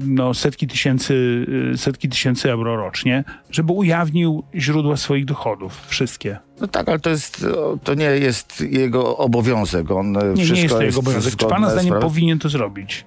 no, 0.06 0.34
setki, 0.34 0.68
tysięcy, 0.68 1.46
e, 1.74 1.78
setki 1.78 2.10
tysięcy 2.10 2.52
euro 2.52 2.76
rocznie, 2.76 3.24
żeby 3.52 3.74
ujawnił 3.74 4.44
źródła 4.56 4.98
swoich 4.98 5.26
dochodów, 5.26 5.82
wszystkie. 5.88 6.38
No 6.62 6.68
tak, 6.68 6.90
ale 6.90 7.00
to, 7.00 7.10
jest, 7.10 7.46
to 7.84 7.94
nie 7.94 8.06
jest 8.06 8.62
jego 8.62 9.18
obowiązek. 9.18 9.92
On 9.92 10.18
e, 10.18 10.34
Nie, 10.34 10.44
wszystko 10.44 10.56
nie 10.56 10.62
jest 10.64 10.76
to 10.76 10.82
jego 10.84 11.00
obowiązek. 11.00 11.36
Czy 11.36 11.46
pana 11.46 11.70
zdaniem 11.70 11.90
prawem. 11.92 12.10
powinien 12.10 12.40
to 12.40 12.50
zrobić? 12.50 13.06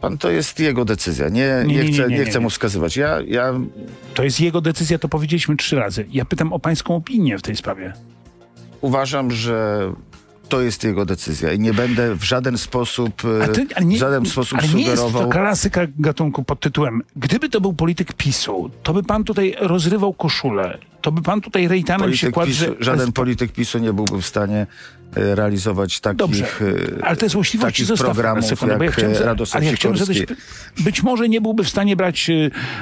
Pan 0.00 0.18
to 0.18 0.30
jest 0.30 0.60
jego 0.60 0.84
decyzja. 0.84 1.28
Nie, 1.28 1.64
nie, 1.66 1.74
Nie, 1.76 1.84
nie, 1.84 1.92
chcę, 1.92 2.08
nie, 2.08 2.24
chcę 2.24 2.40
mu 2.40 2.50
wskazywać. 2.50 2.96
Ja, 2.96 3.18
ja 3.26 3.52
To 4.14 4.24
jest 4.24 4.40
jego 4.40 4.60
decyzja, 4.60 4.98
to 4.98 5.08
powiedzieliśmy 5.08 5.56
trzy 5.56 5.76
razy. 5.76 6.06
Ja 6.10 6.24
pytam 6.24 6.52
o 6.52 6.58
pańską 6.58 6.96
opinię 6.96 7.38
w 7.38 7.42
tej 7.42 7.56
sprawie. 7.56 7.92
uważam, 8.80 9.30
że 9.30 9.80
to 10.48 10.60
jest 10.60 10.84
jego 10.84 11.04
decyzja 11.04 11.52
i 11.52 11.58
nie 11.58 11.72
będę 11.74 12.14
w 12.14 12.22
żaden 12.24 12.58
sposób, 12.58 13.22
e, 13.40 13.44
A 13.44 13.48
ty, 13.48 13.66
ale 13.74 13.86
nie, 13.86 13.96
w 13.96 14.00
żaden 14.00 14.26
sposób 14.26 14.58
ale 14.58 14.68
nie 14.68 14.82
jest 14.82 14.96
sugerował. 14.96 15.22
to 15.22 15.28
klasyka 15.28 15.80
gatunku 15.98 16.42
pod 16.44 16.60
tytułem 16.60 17.02
Gdyby 17.16 17.48
to 17.48 17.60
był 17.60 17.72
polityk 17.72 18.12
PiSu, 18.12 18.70
to 18.82 18.92
by 18.94 19.02
pan 19.02 19.24
tutaj 19.24 19.54
rozrywał 19.60 20.12
koszulę, 20.14 20.78
to 21.00 21.12
by 21.12 21.22
pan 21.22 21.40
tutaj 21.40 21.68
rejtanem 21.68 22.14
się 22.14 22.30
Polityk 22.30 22.34
kładł, 22.34 22.50
PiSu, 22.50 22.64
że... 22.64 22.74
żaden 22.84 23.12
polityk 23.12 23.52
PiSu 23.52 23.78
nie 23.78 23.92
byłby 23.92 24.22
w 24.22 24.26
stanie 24.26 24.66
e, 25.16 25.34
realizować 25.34 26.00
takich, 26.00 26.16
Dobrze, 26.16 26.44
e, 26.44 27.04
ale 27.04 27.16
te 27.16 27.28
złośliwości 27.28 27.84
programów 27.98 28.44
sekundę, 28.44 28.76
bo 28.76 28.84
ja 28.84 28.90
jak 28.90 28.98
chciałem, 28.98 29.36
ale 29.52 29.66
ja 29.66 29.72
chciałem 29.72 29.98
zadać, 29.98 30.18
być 30.80 31.02
może 31.02 31.28
nie 31.28 31.40
byłby 31.40 31.64
w 31.64 31.68
stanie 31.68 31.96
brać 31.96 32.30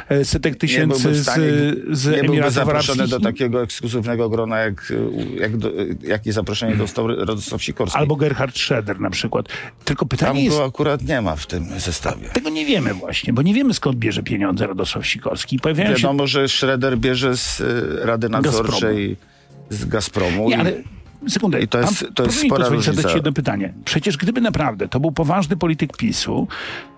e, 0.09 0.25
setek 0.25 0.53
Nie 0.53 0.59
tysięcy 0.59 1.11
w 1.11 1.23
stanie, 1.23 1.45
z, 1.91 1.99
z 1.99 2.23
nie 2.23 2.29
byłby 2.29 2.51
zaproszony 2.51 3.03
Arabskich 3.03 3.21
do 3.21 3.21
takiego 3.21 3.63
ekskluzywnego 3.63 4.29
grona, 4.29 4.59
jak, 4.59 4.93
jak 5.41 5.57
do, 5.57 5.73
jakie 6.03 6.33
zaproszenie 6.33 6.77
dostał 6.77 7.09
Radosław 7.09 7.63
Sikorski. 7.63 7.99
albo 7.99 8.17
Gerhard 8.17 8.59
Schroeder 8.59 9.01
na 9.01 9.11
przykład. 9.11 9.47
Tylko 9.85 10.07
Tam 10.07 10.09
pytanie 10.09 10.45
jest, 10.45 10.57
go 10.57 10.65
akurat 10.65 11.03
nie 11.03 11.21
ma 11.23 11.37
w 11.37 11.47
tym 11.47 11.81
zestawie. 11.81 12.29
tego 12.29 12.51
nie 12.51 12.67
wiemy 12.67 12.95
właśnie, 12.95 13.33
bo 13.33 13.43
nie 13.43 13.55
wiemy 13.55 13.75
skąd 13.75 13.99
bierze 13.99 14.23
pieniądze 14.23 14.67
Radosław 14.67 15.07
Sikorski. 15.07 15.59
Pojawiają 15.59 15.89
się 15.89 16.03
Wiadomo, 16.03 16.27
że 16.27 16.49
Schroeder 16.49 16.99
bierze 16.99 17.37
z 17.37 17.63
Rady 18.09 18.29
Nadzorczej 18.29 19.17
z 19.71 19.85
Gazpromu. 19.85 20.49
Nie, 20.49 20.59
ale 20.59 20.73
sekundę. 21.29 21.61
I 21.61 21.69
to 21.69 21.81
jest- 21.81 22.07
to 22.15 22.25
jest 22.25 22.39
spora 22.41 22.61
pozwolić 22.61 22.85
zadać 22.85 22.97
różnica. 22.97 23.17
jedno 23.17 23.33
pytanie. 23.33 23.73
Przecież 23.85 24.17
gdyby 24.17 24.41
naprawdę 24.41 24.89
to 24.89 25.01
był 25.01 25.13
poważny 25.13 25.57
polityk 25.57 25.97
PiSu, 25.97 26.49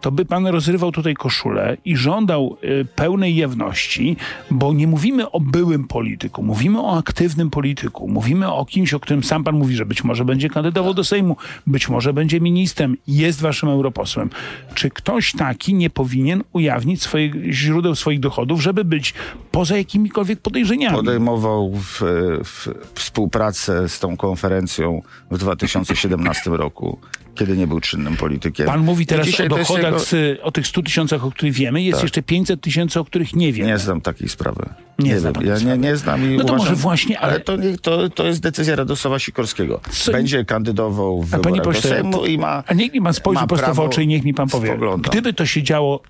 to 0.01 0.13
by 0.13 0.25
pan 0.25 0.47
rozrywał 0.47 0.93
tutaj 0.93 1.15
koszulę 1.15 1.77
i 1.85 1.97
żądał 1.97 2.57
y, 2.65 2.85
pełnej 2.97 3.37
jawności, 3.37 4.17
bo 4.51 4.73
nie 4.73 4.87
mówimy 4.87 5.31
o 5.31 5.41
byłym 5.41 5.85
polityku, 5.89 6.43
mówimy 6.43 6.81
o 6.81 6.99
aktywnym 6.99 7.51
polityku, 7.51 8.09
mówimy 8.09 8.53
o 8.53 8.65
kimś, 8.65 8.95
o 8.95 9.01
którym 9.01 9.25
sam 9.25 9.45
pan 9.45 9.55
mówi, 9.57 9.77
że 9.77 9.87
być 9.87 10.05
może 10.05 10.25
będzie 10.25 10.49
kandydował 10.49 10.95
do 10.95 11.05
Sejmu, 11.05 11.37
być 11.67 11.89
może 11.89 12.13
będzie 12.13 12.41
ministrem, 12.41 12.97
jest 13.07 13.41
waszym 13.41 13.69
europosłem. 13.69 14.31
Czy 14.75 14.91
ktoś 14.91 15.33
taki 15.33 15.75
nie 15.75 15.91
powinien 15.91 16.43
ujawnić 16.53 17.03
swoich 17.03 17.35
źródeł 17.51 17.95
swoich 17.95 18.21
dochodów, 18.21 18.63
żeby 18.63 18.85
być 18.85 19.15
poza 19.51 19.77
jakimikolwiek 19.77 20.41
podejrzeniami? 20.41 20.97
podejmował 20.97 21.73
w, 21.75 22.01
w 22.45 22.69
współpracę 22.95 23.89
z 23.89 24.01
tą 24.01 24.10
konferencją 24.17 25.03
w 25.31 25.39
2017 25.39 26.51
roku, 26.51 26.99
kiedy 27.35 27.57
nie 27.57 27.67
był 27.67 27.81
czynnym 27.81 28.17
politykiem. 28.17 28.67
Pan 28.67 28.81
mówi 28.81 29.07
teraz 29.07 29.41
o 29.41 29.49
dochodach, 29.49 29.85
jego- 29.85 29.99
z, 29.99 30.41
o 30.43 30.51
tych 30.53 30.67
100 30.67 30.83
tysiącach, 30.83 31.25
o 31.25 31.31
których 31.31 31.53
wiemy. 31.55 31.83
Jest 31.83 31.97
Tak. 31.99 32.03
jeszcze 32.03 32.23
500 32.23 32.61
tysięcy, 32.61 33.01
o 33.01 33.05
których 33.05 33.37
nie 33.37 33.53
wiemy. 33.53 33.69
Nie 33.69 33.79
znam 33.79 34.01
takiej 34.01 34.29
sprawy. 34.29 34.69
Nie 34.99 35.21
zna 35.21 35.29
wiem. 35.29 35.35
pan 35.35 35.43
tej 35.43 35.51
Ja 35.67 35.77
nie, 35.77 35.79
nie 35.79 35.97
znam 35.97 36.25
i 36.33 36.37
No 36.37 36.45
to 36.45 36.55
uważam, 36.55 36.59
może 36.59 36.75
właśnie, 36.75 37.21
ale- 37.21 37.33
ale 37.33 37.41
to, 37.41 37.57
nie, 37.57 37.79
to, 37.79 38.09
to 38.11 38.27
jest 38.27 38.41
decyzja 38.41 38.77
Radosława 38.77 39.19
Sikorskiego. 39.19 39.81
Co- 39.91 40.13
Będzie 40.13 40.45
kandydował 40.45 41.23
w 41.23 41.31
wyborach 41.31 41.57
do 41.59 41.63
pośle, 41.65 41.91
Sejmu 41.91 42.13
to- 42.13 42.27
i 42.27 42.39
ma 42.39 42.65
a 42.67 42.75
niech 42.75 42.93
mi 42.93 43.03
pan 43.03 43.15
spojrzy 43.15 43.47
prosto 43.47 43.75
w 43.75 43.81
oczy 43.81 44.03
i 44.03 44.07
niech 44.07 44.25
mi 44.25 44.35
pan 44.35 44.49
powie. 44.49 44.69
spogląda. 44.69 45.11
Gdyby 45.11 45.33
to 45.33 45.47
się 45.47 45.63
działo 45.63 46.01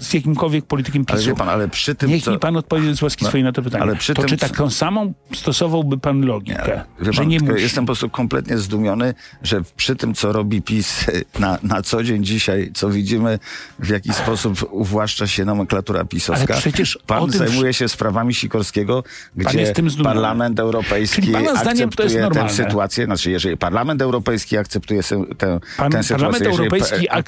z 0.00 0.14
jakimkolwiek 0.14 0.64
politykiem 0.66 1.04
Ale 1.08 1.18
PiSu, 1.18 1.30
wie 1.30 1.36
pan, 1.36 1.48
ale 1.48 1.68
przy 1.68 1.94
tym, 1.94 2.10
niech 2.10 2.22
co... 2.24 2.30
mi 2.30 2.38
pan 2.38 2.56
odpowie 2.56 2.94
z 2.94 3.02
łaski 3.02 3.24
No, 3.24 3.28
swojej 3.28 3.44
na 3.44 3.52
to 3.52 3.62
pytanie. 3.62 3.82
ale 3.82 3.96
przy 3.96 4.14
to 4.14 4.22
tym, 4.22 4.28
czy 4.28 4.36
taką 4.36 4.70
samą 4.70 5.12
stosowałby 5.34 5.98
pan 5.98 6.20
logikę, 6.26 6.82
Wie 7.00 7.12
że 7.12 7.20
pan, 7.20 7.28
nie 7.28 7.40
musi? 7.40 7.62
Jestem 7.62 7.84
po 7.84 7.86
prostu 7.86 8.10
kompletnie 8.10 8.58
zdumiony, 8.58 9.14
że 9.42 9.60
przy 9.76 9.96
tym, 9.96 10.14
co 10.14 10.32
robi 10.32 10.62
PiS 10.62 11.04
na, 11.38 11.58
na 11.62 11.82
co 11.82 12.02
dzień 12.02 12.24
dzisiaj, 12.24 12.70
co 12.74 12.90
widzimy, 12.90 13.38
w 13.78 13.88
jaki 13.88 14.12
sposób 14.12 14.68
uwłaszcza 14.70 15.26
się 15.26 15.44
nomenklatura 15.44 16.04
pisowska. 16.04 16.52
Ale 16.54 16.60
przecież 16.60 16.98
Pan 17.06 17.30
tym 17.30 17.38
zajmuje 17.38 17.72
się 17.74 17.88
sprawami 17.88 18.34
Sikorskiego, 18.34 19.04
gdzie. 19.36 19.72
Parlament 20.04 20.60
Europejski 20.60 21.22
Czyli 21.22 21.32
pana 21.32 21.56
zdaniem 21.56 21.90
to 21.90 22.02
jest 22.02 22.14
akceptuje 22.14 22.14
tę 22.14 22.20
normalne? 22.20 22.50
sytuację. 22.52 23.04
Znaczy, 23.04 23.30
jeżeli 23.30 23.56
Parlament 23.56 24.02
Europejski 24.02 24.56
akceptuje 24.58 25.02
se- 25.02 25.24
tę, 25.38 25.60
Pan, 25.76 25.92
tę 25.92 26.02
sytuację... 26.02 26.16
Parlament 26.16 26.58
Europejski 26.58 27.08
akceptował 27.10 27.18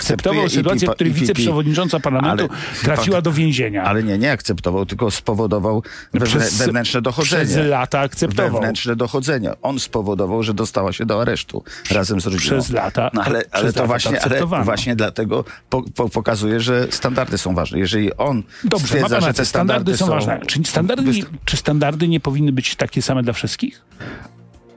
akceptuje 0.44 0.50
sytuację, 0.50 0.88
w 0.88 0.94
której 0.94 1.12
wiceprzewodnicząca 1.12 2.00
parlamentu 2.00 2.48
ale- 2.50 2.57
trafiła 2.82 3.22
do 3.22 3.32
więzienia. 3.32 3.84
Ale 3.84 4.02
nie, 4.02 4.18
nie 4.18 4.32
akceptował, 4.32 4.86
tylko 4.86 5.10
spowodował 5.10 5.82
wewnę, 6.12 6.26
Przez- 6.26 6.58
wewnętrzne 6.58 7.02
dochodzenie. 7.02 7.44
Przez 7.44 7.66
lata 7.66 8.00
akceptował. 8.00 8.52
Wewnętrzne 8.52 8.96
dochodzenie. 8.96 9.50
On 9.62 9.78
spowodował, 9.80 10.42
że 10.42 10.54
dostała 10.54 10.92
się 10.92 11.06
do 11.06 11.22
aresztu 11.22 11.64
razem 11.90 12.20
z 12.20 12.26
rodziną. 12.26 12.60
Przez 12.60 12.70
lata- 12.70 13.10
No, 13.14 13.22
ale, 13.24 13.40
przez 13.40 13.52
ale 13.54 13.72
to 13.72 13.80
lata 13.80 13.86
właśnie, 13.86 14.22
ale 14.22 14.64
właśnie 14.64 14.96
dlatego 14.96 15.44
po, 15.70 15.82
po, 15.82 16.08
pokazuje, 16.08 16.60
że 16.60 16.86
standardy 16.90 17.38
są 17.38 17.54
ważne. 17.54 17.78
Jeżeli 17.78 18.16
on 18.16 18.42
Dobrze, 18.64 18.86
stwierdza, 18.86 19.20
że 19.20 19.34
te 19.34 19.44
standardy, 19.44 19.96
są, 19.96 20.06
ważne. 20.06 20.38
są 20.40 20.46
Czy 20.46 20.60
standardy, 20.64 21.10
nie, 21.12 21.22
czy 21.44 21.56
standardy 21.56 22.08
nie 22.08 22.20
powinny 22.20 22.52
być 22.52 22.76
takie 22.76 23.02
same 23.02 23.22
dla 23.22 23.32
wszystkich? 23.32 23.82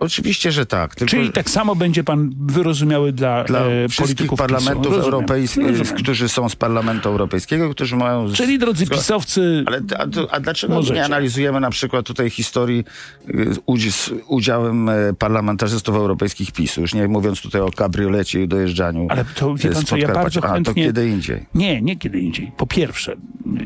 Oczywiście, 0.01 0.51
że 0.51 0.65
tak. 0.65 0.95
Tylko 0.95 1.09
Czyli 1.11 1.31
tak 1.31 1.49
samo 1.49 1.75
będzie 1.75 2.03
pan 2.03 2.31
wyrozumiały 2.39 3.11
dla, 3.13 3.43
dla 3.43 3.59
e, 3.59 3.87
wszystkich 3.89 4.15
polityków 4.17 4.39
parlamentów 4.39 4.93
europejskich, 4.93 5.67
rozumiem. 5.67 5.93
którzy 6.03 6.29
są 6.29 6.49
z 6.49 6.55
Parlamentu 6.55 7.09
Europejskiego, 7.09 7.69
którzy 7.69 7.95
mają... 7.95 8.33
Czyli 8.33 8.59
drodzy 8.59 8.87
pisowcy, 8.87 9.63
Ale 9.67 9.81
a, 9.97 10.05
a 10.35 10.39
dlaczego 10.39 10.73
Możecie. 10.73 10.93
nie 10.93 11.05
analizujemy 11.05 11.59
na 11.59 11.69
przykład 11.69 12.05
tutaj 12.05 12.29
historii 12.29 12.83
y, 13.29 13.53
z 13.53 13.57
udzi- 13.57 13.91
z 13.91 14.11
udziałem 14.27 14.89
e, 14.89 14.93
parlamentarzystów 15.19 15.95
europejskich 15.95 16.51
PiSu, 16.51 16.81
już 16.81 16.93
nie 16.93 17.07
mówiąc 17.07 17.41
tutaj 17.41 17.61
o 17.61 17.71
kabriolecie 17.71 18.41
i 18.43 18.47
dojeżdżaniu 18.47 19.07
Ale 19.09 19.25
to 19.35 19.55
wie 19.55 19.69
e, 19.69 19.73
pan 19.73 19.85
co, 19.85 19.97
ja 19.97 20.07
bardzo 20.07 20.39
A 20.39 20.47
to 20.47 20.53
chętnie- 20.53 20.85
kiedy 20.85 21.09
indziej. 21.09 21.45
nie, 21.55 21.81
nie 21.81 21.97
kiedy 21.97 22.19
indziej. 22.19 22.51
Po 22.57 22.67
pierwsze, 22.67 23.15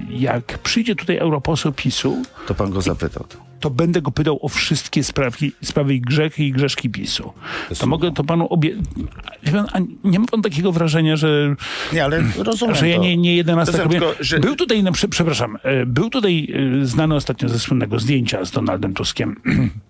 jak 0.09 0.59
przyjdzie 0.59 0.95
tutaj 0.95 1.17
europoseł 1.17 1.71
PiSu, 1.71 2.21
To 2.47 2.55
pan 2.55 2.71
go 2.71 2.81
zapytał. 2.81 3.25
To 3.59 3.69
będę 3.69 4.01
go 4.01 4.11
pytał 4.11 4.39
o 4.41 4.47
wszystkie 4.49 5.03
sprawy, 5.03 5.37
sprawy 5.63 5.93
i 5.95 6.01
grzechy 6.01 6.43
i 6.43 6.51
grzeszki 6.51 6.89
PiSu. 6.89 7.33
To 7.79 7.87
mogę 7.87 8.11
to 8.11 8.23
panu 8.23 8.47
obie... 8.47 8.75
Pan, 9.51 9.67
a 9.73 9.79
nie 10.03 10.19
ma 10.19 10.25
pan 10.25 10.41
takiego 10.41 10.71
wrażenia, 10.71 11.15
że 11.15 11.55
Nie, 11.93 12.03
ale 12.05 12.23
rozumiem 12.37 12.75
że 12.75 12.89
ja 12.89 12.97
nie, 12.97 13.17
nie 13.17 13.35
jeden 13.35 13.55
raz 13.55 13.65
tak 13.65 13.75
znaczy 13.75 13.89
robię. 13.99 13.99
tylko, 14.13 14.23
że- 14.23 14.39
Był 14.39 14.55
tutaj, 14.55 14.83
prze- 14.93 15.07
przepraszam, 15.07 15.57
e, 15.63 15.85
był 15.85 16.09
tutaj 16.09 16.53
e, 16.81 16.85
znany 16.85 17.15
ostatnio 17.15 17.49
ze 17.49 17.59
słynnego 17.59 17.99
zdjęcia 17.99 18.45
z 18.45 18.51
Donaldem 18.51 18.93
Tuskiem 18.93 19.35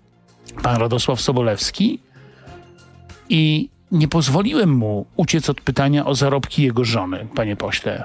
pan 0.62 0.76
Radosław 0.80 1.20
Sobolewski 1.20 1.98
i 3.28 3.68
nie 3.92 4.08
pozwoliłem 4.08 4.70
mu 4.74 5.06
uciec 5.16 5.50
od 5.50 5.60
pytania 5.60 6.04
o 6.06 6.14
zarobki 6.14 6.62
jego 6.62 6.84
żony, 6.84 7.26
panie 7.34 7.56
pośle. 7.56 8.04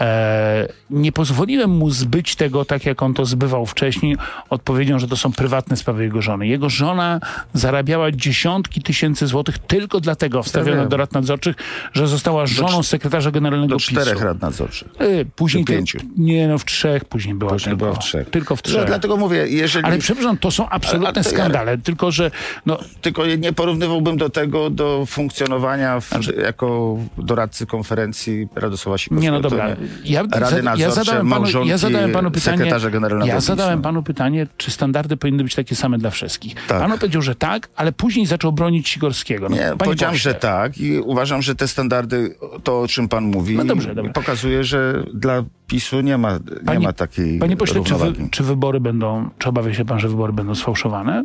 E, 0.00 0.68
nie 0.90 1.12
pozwoliłem 1.12 1.70
mu 1.70 1.90
zbyć 1.90 2.36
tego, 2.36 2.64
tak 2.64 2.86
jak 2.86 3.02
on 3.02 3.14
to 3.14 3.24
zbywał 3.24 3.66
wcześniej, 3.66 4.16
odpowiedzią, 4.50 4.98
że 4.98 5.08
to 5.08 5.16
są 5.16 5.32
prywatne 5.32 5.76
sprawy 5.76 6.02
jego 6.04 6.22
żony. 6.22 6.46
Jego 6.46 6.68
żona 6.68 7.20
zarabiała 7.54 8.10
dziesiątki 8.10 8.82
tysięcy 8.82 9.26
złotych 9.26 9.58
tylko 9.58 10.00
dlatego, 10.00 10.42
wstawiona 10.42 10.80
wiem. 10.80 10.88
do 10.88 10.96
rad 10.96 11.12
nadzorczych, 11.12 11.56
że 11.92 12.06
została 12.08 12.46
żoną 12.46 12.82
sekretarza 12.82 13.30
generalnego 13.30 13.70
Do 13.74 13.76
PiSu. 13.78 13.90
czterech 13.94 14.22
rad 14.22 14.40
nadzorczych. 14.42 14.88
E, 14.98 15.24
później 15.24 15.64
Do 15.64 15.72
pięciu. 15.72 15.98
Nie, 16.16 16.48
no 16.48 16.58
w 16.58 16.64
trzech 16.64 17.04
później 17.04 17.34
była 17.34 17.50
Później 17.52 17.70
tylko. 17.72 17.84
była 17.84 17.92
w 17.96 17.98
trzech. 17.98 18.30
Tylko 18.30 18.56
w 18.56 18.58
No, 18.64 18.70
trzech. 18.70 18.84
dlatego 18.86 19.16
mówię, 19.16 19.46
jeżeli... 19.48 19.84
Ale 19.84 19.98
przepraszam, 19.98 20.36
to 20.38 20.50
są 20.50 20.68
absolutne 20.68 21.08
Ale- 21.08 21.14
ale 21.16 21.24
skandale, 21.24 21.78
tylko 21.78 22.10
że 22.10 22.30
no, 22.66 22.78
Tylko 23.02 23.26
nie 23.26 23.52
porównywałbym 23.52 24.16
do 24.16 24.30
tego, 24.30 24.70
do 24.70 25.06
funkcjonowania 25.12 26.00
w, 26.00 26.10
jako 26.42 26.96
doradcy 27.18 27.66
konferencji 27.66 28.48
Radosława 28.54 28.98
Sikorskiego. 28.98 29.22
Nie, 29.22 29.30
no 29.30 29.40
dobra. 29.50 29.68
nie. 29.68 29.76
Ja, 30.04 30.22
Rady 30.32 30.56
ja, 30.56 30.62
nadzorcze, 30.62 30.92
zadałem 31.04 31.28
panu, 31.30 31.34
ja 31.34 31.40
małżonki 31.40 31.78
zadałem 31.78 32.12
panu 32.12 32.30
pytanie. 32.30 32.56
sekretarza 32.58 32.90
generalnego 32.90 33.34
Ja 33.34 33.40
zadałem 33.40 33.82
panu 33.82 34.02
pytanie, 34.02 34.46
czy 34.56 34.70
standardy 34.70 35.16
powinny 35.16 35.42
być 35.44 35.54
takie 35.54 35.74
same 35.76 35.98
dla 35.98 36.10
wszystkich. 36.10 36.54
Tak. 36.66 36.80
Pan 36.80 36.92
odpowiedział, 36.92 37.22
że 37.22 37.34
tak, 37.34 37.68
ale 37.76 37.92
później 37.92 38.26
zaczął 38.26 38.52
bronić 38.52 38.88
Sikorskiego. 38.88 39.48
No, 39.48 39.56
Nie, 39.56 39.72
powiedziałem, 39.78 40.16
że 40.16 40.34
tak 40.34 40.78
i 40.78 40.98
uważam, 41.00 41.42
że 41.42 41.54
te 41.54 41.68
standardy, 41.68 42.34
to 42.64 42.80
o 42.80 42.88
czym 42.88 43.08
pan 43.08 43.24
mówi, 43.24 43.56
No 43.56 43.64
dobrze, 43.64 43.94
dobra. 43.94 44.12
pokazuje, 44.12 44.64
że 44.64 45.04
dla 45.14 45.44
PiSu 45.66 46.00
nie 46.00 46.18
ma, 46.18 46.32
nie 46.32 46.38
Panie- 46.64 46.86
ma 46.86 46.92
takiej 46.92 47.38
Panie 47.38 47.56
pośle, 47.56 47.84
czy, 47.84 47.94
wy, 47.94 48.12
czy 48.30 48.42
wybory 48.42 48.80
będą, 48.80 49.30
czy 49.38 49.48
obawia 49.48 49.74
się 49.74 49.84
pan, 49.84 49.98
że 50.00 50.08
wybory 50.08 50.32
będą 50.32 50.54
sfałszowane? 50.54 51.24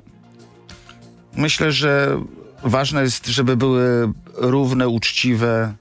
Myślę, 1.35 1.71
że 1.71 2.21
ważne 2.69 3.01
jest, 3.01 3.27
żeby 3.27 3.57
były 3.57 4.13
równe, 4.33 4.87
uczciwe 4.87 5.73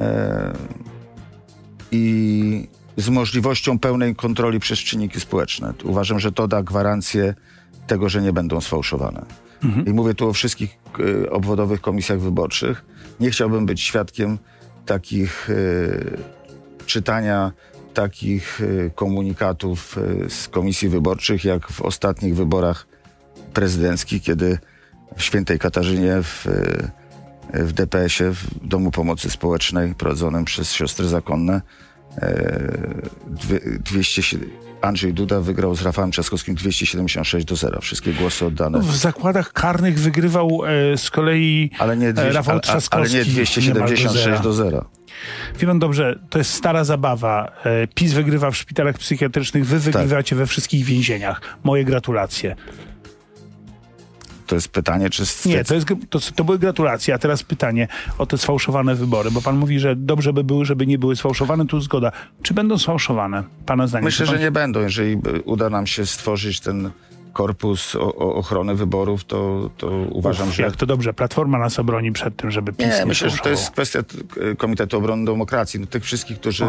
e, 0.00 0.52
i 1.90 2.68
z 2.96 3.08
możliwością 3.08 3.78
pełnej 3.78 4.16
kontroli 4.16 4.60
przez 4.60 4.78
czynniki 4.78 5.20
społeczne. 5.20 5.74
Uważam, 5.84 6.20
że 6.20 6.32
to 6.32 6.48
da 6.48 6.62
gwarancję 6.62 7.34
tego, 7.86 8.08
że 8.08 8.22
nie 8.22 8.32
będą 8.32 8.60
sfałszowane. 8.60 9.26
I 9.86 9.92
mówię 9.92 10.14
tu 10.14 10.28
o 10.28 10.32
wszystkich 10.32 10.78
e, 11.24 11.30
obwodowych 11.30 11.80
komisjach 11.80 12.20
wyborczych. 12.20 12.84
Nie 13.20 13.30
chciałbym 13.30 13.66
być 13.66 13.80
świadkiem 13.80 14.38
takich 14.86 15.50
e, 15.50 16.86
czytania 16.86 17.52
takich 17.94 18.60
e, 18.60 18.90
komunikatów 18.90 19.98
z 20.28 20.48
komisji 20.48 20.88
wyborczych, 20.88 21.44
jak 21.44 21.68
w 21.68 21.82
ostatnich 21.82 22.36
wyborach 22.36 22.86
prezydenckich, 23.54 24.22
kiedy 24.22 24.58
w 25.16 25.22
Świętej 25.22 25.58
Katarzynie 25.58 26.12
w, 26.22 26.46
e, 27.52 27.64
w 27.64 27.72
DPS-ie, 27.72 28.30
w 28.30 28.68
Domu 28.68 28.90
Pomocy 28.90 29.30
Społecznej 29.30 29.94
prowadzonym 29.94 30.44
przez 30.44 30.72
siostry 30.72 31.08
zakonne 31.08 31.60
e, 32.18 32.78
dwie- 33.26 33.78
200, 33.84 34.22
Andrzej 34.82 35.14
Duda 35.14 35.40
wygrał 35.40 35.74
z 35.74 35.82
Rafałem 35.82 36.10
Trzaskowskim 36.10 36.54
276 36.54 37.46
do 37.46 37.56
0. 37.56 37.80
Wszystkie 37.80 38.12
głosy 38.12 38.46
oddane. 38.46 38.80
W 38.80 38.96
zakładach 38.96 39.52
karnych 39.52 39.98
wygrywał 39.98 40.60
e, 40.66 40.98
z 40.98 41.10
kolei 41.10 41.70
Ale 41.78 41.96
nie, 41.96 42.08
e, 42.08 42.12
dwie, 42.12 42.32
Rafał 42.32 42.52
ale, 42.54 42.62
ale 42.90 43.08
nie 43.08 43.24
Trzaskowski. 43.24 43.68
niemal 43.68 43.88
do 43.88 43.96
zera. 43.96 44.06
276 44.06 44.42
do 44.42 44.52
0. 44.52 44.84
Wie 45.58 45.66
pan 45.66 45.78
dobrze, 45.78 46.18
to 46.30 46.38
jest 46.38 46.50
stara 46.52 46.84
zabawa. 46.84 47.52
PiS 47.94 48.12
wygrywa 48.12 48.50
w 48.50 48.56
szpitalach 48.56 48.98
psychiatrycznych, 48.98 49.66
wy 49.66 49.78
wygrywacie 49.78 50.36
we 50.36 50.46
wszystkich 50.46 50.84
więzieniach. 50.84 51.40
Moje 51.64 51.84
gratulacje. 51.84 52.56
To 54.46 54.54
jest 54.54 54.68
pytanie, 54.68 55.10
czy... 55.10 55.22
Nie, 55.46 55.64
to, 55.64 55.74
jest, 55.74 55.86
to, 56.10 56.18
to 56.34 56.44
były 56.44 56.58
gratulacje, 56.58 57.14
a 57.14 57.18
teraz 57.18 57.42
pytanie 57.42 57.88
o 58.18 58.26
te 58.26 58.38
sfałszowane 58.38 58.94
wybory, 58.94 59.30
bo 59.30 59.42
pan 59.42 59.56
mówi, 59.56 59.80
że 59.80 59.96
dobrze 59.96 60.32
by 60.32 60.44
były, 60.44 60.64
żeby 60.64 60.86
nie 60.86 60.98
były 60.98 61.16
sfałszowane, 61.16 61.66
tu 61.66 61.80
zgoda. 61.80 62.12
Czy 62.42 62.54
będą 62.54 62.78
sfałszowane, 62.78 63.44
pana 63.66 63.86
zdaniem? 63.86 64.04
Myślę, 64.04 64.26
pan... 64.26 64.34
że 64.34 64.40
nie 64.40 64.50
będą. 64.50 64.80
Jeżeli 64.80 65.16
by 65.16 65.40
uda 65.40 65.70
nam 65.70 65.86
się 65.86 66.06
stworzyć 66.06 66.60
ten 66.60 66.90
korpus 67.36 67.96
o, 67.96 68.14
o 68.14 68.34
ochrony 68.34 68.74
wyborów, 68.74 69.24
to, 69.24 69.70
to 69.76 69.90
uważam, 70.10 70.48
Uf, 70.48 70.54
że... 70.54 70.62
Jak 70.62 70.76
to 70.76 70.86
dobrze, 70.86 71.14
Platforma 71.14 71.58
nas 71.58 71.78
obroni 71.78 72.12
przed 72.12 72.36
tym, 72.36 72.50
żeby 72.50 72.72
PiS 72.72 72.86
nie, 72.86 72.98
Nie, 72.98 73.06
myślę, 73.06 73.30
że 73.30 73.36
to 73.36 73.48
jest 73.48 73.70
kwestia 73.70 73.98
Komitetu 74.58 74.96
Obrony 74.96 75.24
Demokracji. 75.24 75.80
No, 75.80 75.86
tych 75.86 76.04
wszystkich, 76.04 76.40
którzy, 76.40 76.64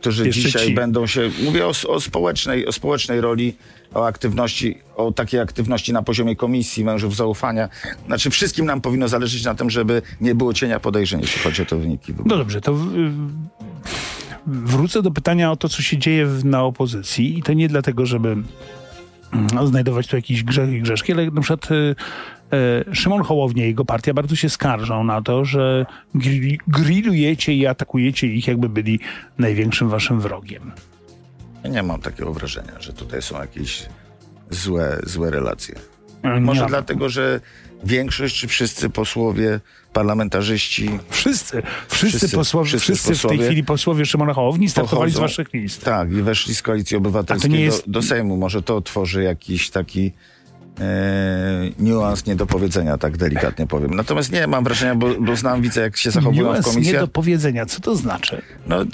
którzy 0.00 0.26
Jeszcze 0.26 0.40
dzisiaj 0.42 0.66
ci. 0.66 0.74
będą 0.74 1.06
się... 1.06 1.30
Mówię 1.44 1.66
o, 1.66 1.72
o, 1.88 2.00
społecznej, 2.00 2.66
o 2.66 2.72
społecznej 2.72 3.20
roli, 3.20 3.54
o 3.94 4.06
aktywności, 4.06 4.78
o 4.96 5.12
takiej 5.12 5.40
aktywności 5.40 5.92
na 5.92 6.02
poziomie 6.02 6.36
komisji, 6.36 6.84
mężów 6.84 7.16
zaufania. 7.16 7.68
Znaczy 8.06 8.30
wszystkim 8.30 8.66
nam 8.66 8.80
powinno 8.80 9.08
zależeć 9.08 9.44
na 9.44 9.54
tym, 9.54 9.70
żeby 9.70 10.02
nie 10.20 10.34
było 10.34 10.54
cienia 10.54 10.80
podejrzeń, 10.80 11.20
jeśli 11.20 11.42
chodzi 11.42 11.62
o 11.62 11.64
te 11.64 11.76
wyniki 11.76 12.12
wyborów. 12.12 12.32
No 12.32 12.38
dobrze, 12.38 12.60
to 12.60 12.74
wrócę 14.46 15.02
do 15.02 15.10
pytania 15.10 15.52
o 15.52 15.56
to, 15.56 15.68
co 15.68 15.82
się 15.82 15.98
dzieje 15.98 16.26
w, 16.26 16.44
na 16.44 16.64
opozycji 16.64 17.38
i 17.38 17.42
to 17.42 17.52
nie 17.52 17.68
dlatego, 17.68 18.06
żeby 18.06 18.36
znajdować 19.64 20.06
tu 20.06 20.16
jakieś 20.16 20.44
grzechy 20.44 20.80
grzeszki, 20.80 21.12
ale 21.12 21.30
na 21.30 21.40
przykład 21.40 21.70
y, 21.70 21.94
y, 22.90 22.94
Szymon 22.94 23.22
Hołownia 23.22 23.64
i 23.64 23.68
jego 23.68 23.84
partia 23.84 24.14
bardzo 24.14 24.36
się 24.36 24.48
skarżą 24.48 25.04
na 25.04 25.22
to, 25.22 25.44
że 25.44 25.86
grillujecie 26.68 27.54
i 27.54 27.66
atakujecie 27.66 28.26
ich, 28.26 28.48
jakby 28.48 28.68
byli 28.68 29.00
największym 29.38 29.88
waszym 29.88 30.20
wrogiem. 30.20 30.72
Ja 31.64 31.70
nie 31.70 31.82
mam 31.82 32.00
takiego 32.00 32.32
wrażenia, 32.32 32.72
że 32.80 32.92
tutaj 32.92 33.22
są 33.22 33.40
jakieś 33.40 33.86
złe, 34.50 34.98
złe 35.02 35.30
relacje. 35.30 35.74
Nie 36.24 36.40
Może 36.40 36.66
dlatego, 36.66 37.08
że 37.08 37.40
większość 37.84 38.40
czy 38.40 38.48
wszyscy 38.48 38.90
posłowie, 38.90 39.60
parlamentarzyści 39.92 40.90
Wszyscy, 41.10 41.62
wszyscy, 41.88 42.18
Wszyscy- 42.18 42.36
posłowie, 42.36 42.68
wszyscy 42.68 42.84
wszyscy, 42.84 43.02
w 43.02 43.06
tej 43.06 43.14
posłowie 43.16 43.46
chwili 43.46 43.64
posłowie 43.64 44.06
Szymona 44.06 44.32
Hołowni 44.34 44.68
startowali 44.68 45.12
z 45.12 45.18
waszych 45.18 45.52
list. 45.54 45.84
Tak, 45.84 46.12
i 46.12 46.22
weszli 46.22 46.54
z 46.54 46.62
Koalicji 46.62 46.96
Obywatelskiej 46.96 47.64
jest- 47.64 47.86
do, 47.86 47.92
do 47.92 48.02
Sejmu. 48.02 48.36
Może 48.36 48.62
to 48.62 48.80
tworzy 48.80 49.22
jakiś 49.22 49.70
taki 49.70 50.12
e, 50.80 51.70
niuans 51.78 52.26
niedopowiedzenia, 52.26 52.98
tak 52.98 53.16
delikatnie 53.16 53.66
powiem. 53.66 53.94
Natomiast 53.94 54.32
nie, 54.32 54.46
mam 54.46 54.64
wrażenia, 54.64 54.94
bo, 54.94 55.14
bo 55.20 55.36
znam, 55.36 55.62
widzę, 55.62 55.80
jak 55.80 55.96
się 55.96 56.10
zachowują 56.10 56.42
w 56.42 56.46
Niuans 56.46 56.66
nie 56.66 56.72
komisjach. 56.72 57.02
do 57.02 57.08
powiedzenia. 57.08 57.66
Co 57.66 57.80
to 57.80 57.96
znaczy? 57.96 58.42
No, 58.66 58.82
y, 58.82 58.86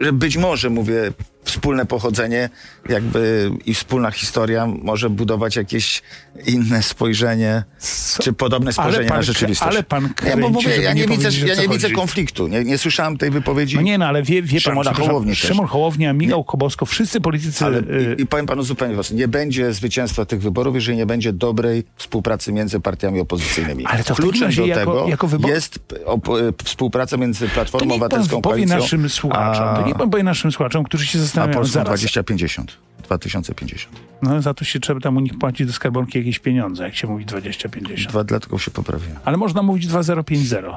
że 0.00 0.12
być 0.12 0.36
może, 0.36 0.70
mówię, 0.70 1.12
wspólne 1.44 1.86
pochodzenie 1.86 2.50
jakby 2.88 3.50
i 3.66 3.74
wspólna 3.74 4.10
historia 4.10 4.66
może 4.66 5.10
budować 5.10 5.56
jakieś 5.56 6.02
inne 6.46 6.82
spojrzenie, 6.82 7.62
Co? 7.78 8.22
czy 8.22 8.32
podobne 8.32 8.72
spojrzenie 8.72 9.08
pan 9.08 9.16
na 9.16 9.22
rzeczywistość. 9.22 9.72
ale 9.72 9.82
pan 9.82 10.04
nie, 10.04 10.08
kręci, 10.14 10.50
mówię, 10.50 10.76
ja 10.82 10.92
nie 10.92 11.06
nie, 11.06 11.16
widzę, 11.16 11.46
ja 11.46 11.54
nie 11.62 11.68
widzę 11.68 11.90
konfliktu. 11.90 12.46
Nie, 12.48 12.64
nie 12.64 12.78
słyszałem 12.78 13.18
tej 13.18 13.30
wypowiedzi. 13.30 13.76
No 13.76 13.82
nie, 13.82 13.98
no 13.98 14.06
ale 14.06 14.22
wie, 14.22 14.42
wie 14.42 14.60
pan, 14.60 14.60
Szymona 14.60 14.92
Hołowni. 14.94 15.34
Szymon 15.36 15.66
Hołownia, 15.66 16.12
Michał 16.12 16.44
Kobosko, 16.44 16.86
wszyscy 16.86 17.20
politycy... 17.20 17.64
Ale 17.64 17.78
y, 17.78 18.16
i, 18.18 18.22
i 18.22 18.26
powiem 18.26 18.46
panu 18.46 18.62
zupełnie 18.62 18.94
was, 18.96 19.10
nie 19.10 19.28
będzie 19.28 19.72
zwycięstwa 19.72 20.24
tych 20.24 20.42
wyborów, 20.42 20.74
jeżeli 20.74 20.98
nie 20.98 21.06
będzie 21.06 21.32
dobrej 21.32 21.84
współpracy 21.96 22.52
między 22.52 22.80
partiami 22.80 23.20
opozycyjnymi. 23.20 23.86
Ale 23.86 24.04
to 24.04 24.14
Kluczem 24.14 24.54
do 24.54 24.66
jako- 24.66 24.80
tego 24.80 25.08
jako 25.08 25.28
wybor- 25.28 25.48
jest 25.48 25.78
p- 25.78 26.06
op, 26.06 26.28
e, 26.28 26.32
współpraca 26.64 27.16
między 27.16 27.48
to 27.48 27.54
Platformą 27.54 27.86
niech 27.86 28.00
pan 28.00 28.06
Obywatelską 28.06 28.42
powie 28.42 28.54
Koalicją 28.54 28.76
naszym 28.78 29.08
słuchaczom, 29.08 29.76
to 29.76 29.86
niech 29.86 29.96
pan 29.96 30.10
powie 30.10 30.22
naszym 30.22 30.52
słuchaczom, 30.52 30.84
którzy 30.84 31.06
się 31.06 31.18
a 31.34 31.50
zastanawiają 31.50 31.58
Polską 31.58 31.72
zaraz. 31.72 31.86
2050. 31.86 32.78
2050. 33.02 34.00
No 34.22 34.42
za 34.42 34.54
to 34.54 34.64
się 34.64 34.80
trzeba 34.80 35.00
tam 35.00 35.16
u 35.16 35.20
nich 35.20 35.38
płacić 35.38 35.66
do 35.66 35.72
skarbonki 35.72 36.18
jakieś 36.18 36.38
pieniądze, 36.38 36.84
jak 36.84 36.94
się 36.94 37.06
mówi 37.06 37.26
20-50. 37.26 38.08
Dwa 38.08 38.24
dlatego 38.24 38.58
się 38.58 38.70
poprawiłem. 38.70 39.16
Ale 39.24 39.36
można 39.36 39.62
mówić 39.62 39.86
2050. 39.86 40.76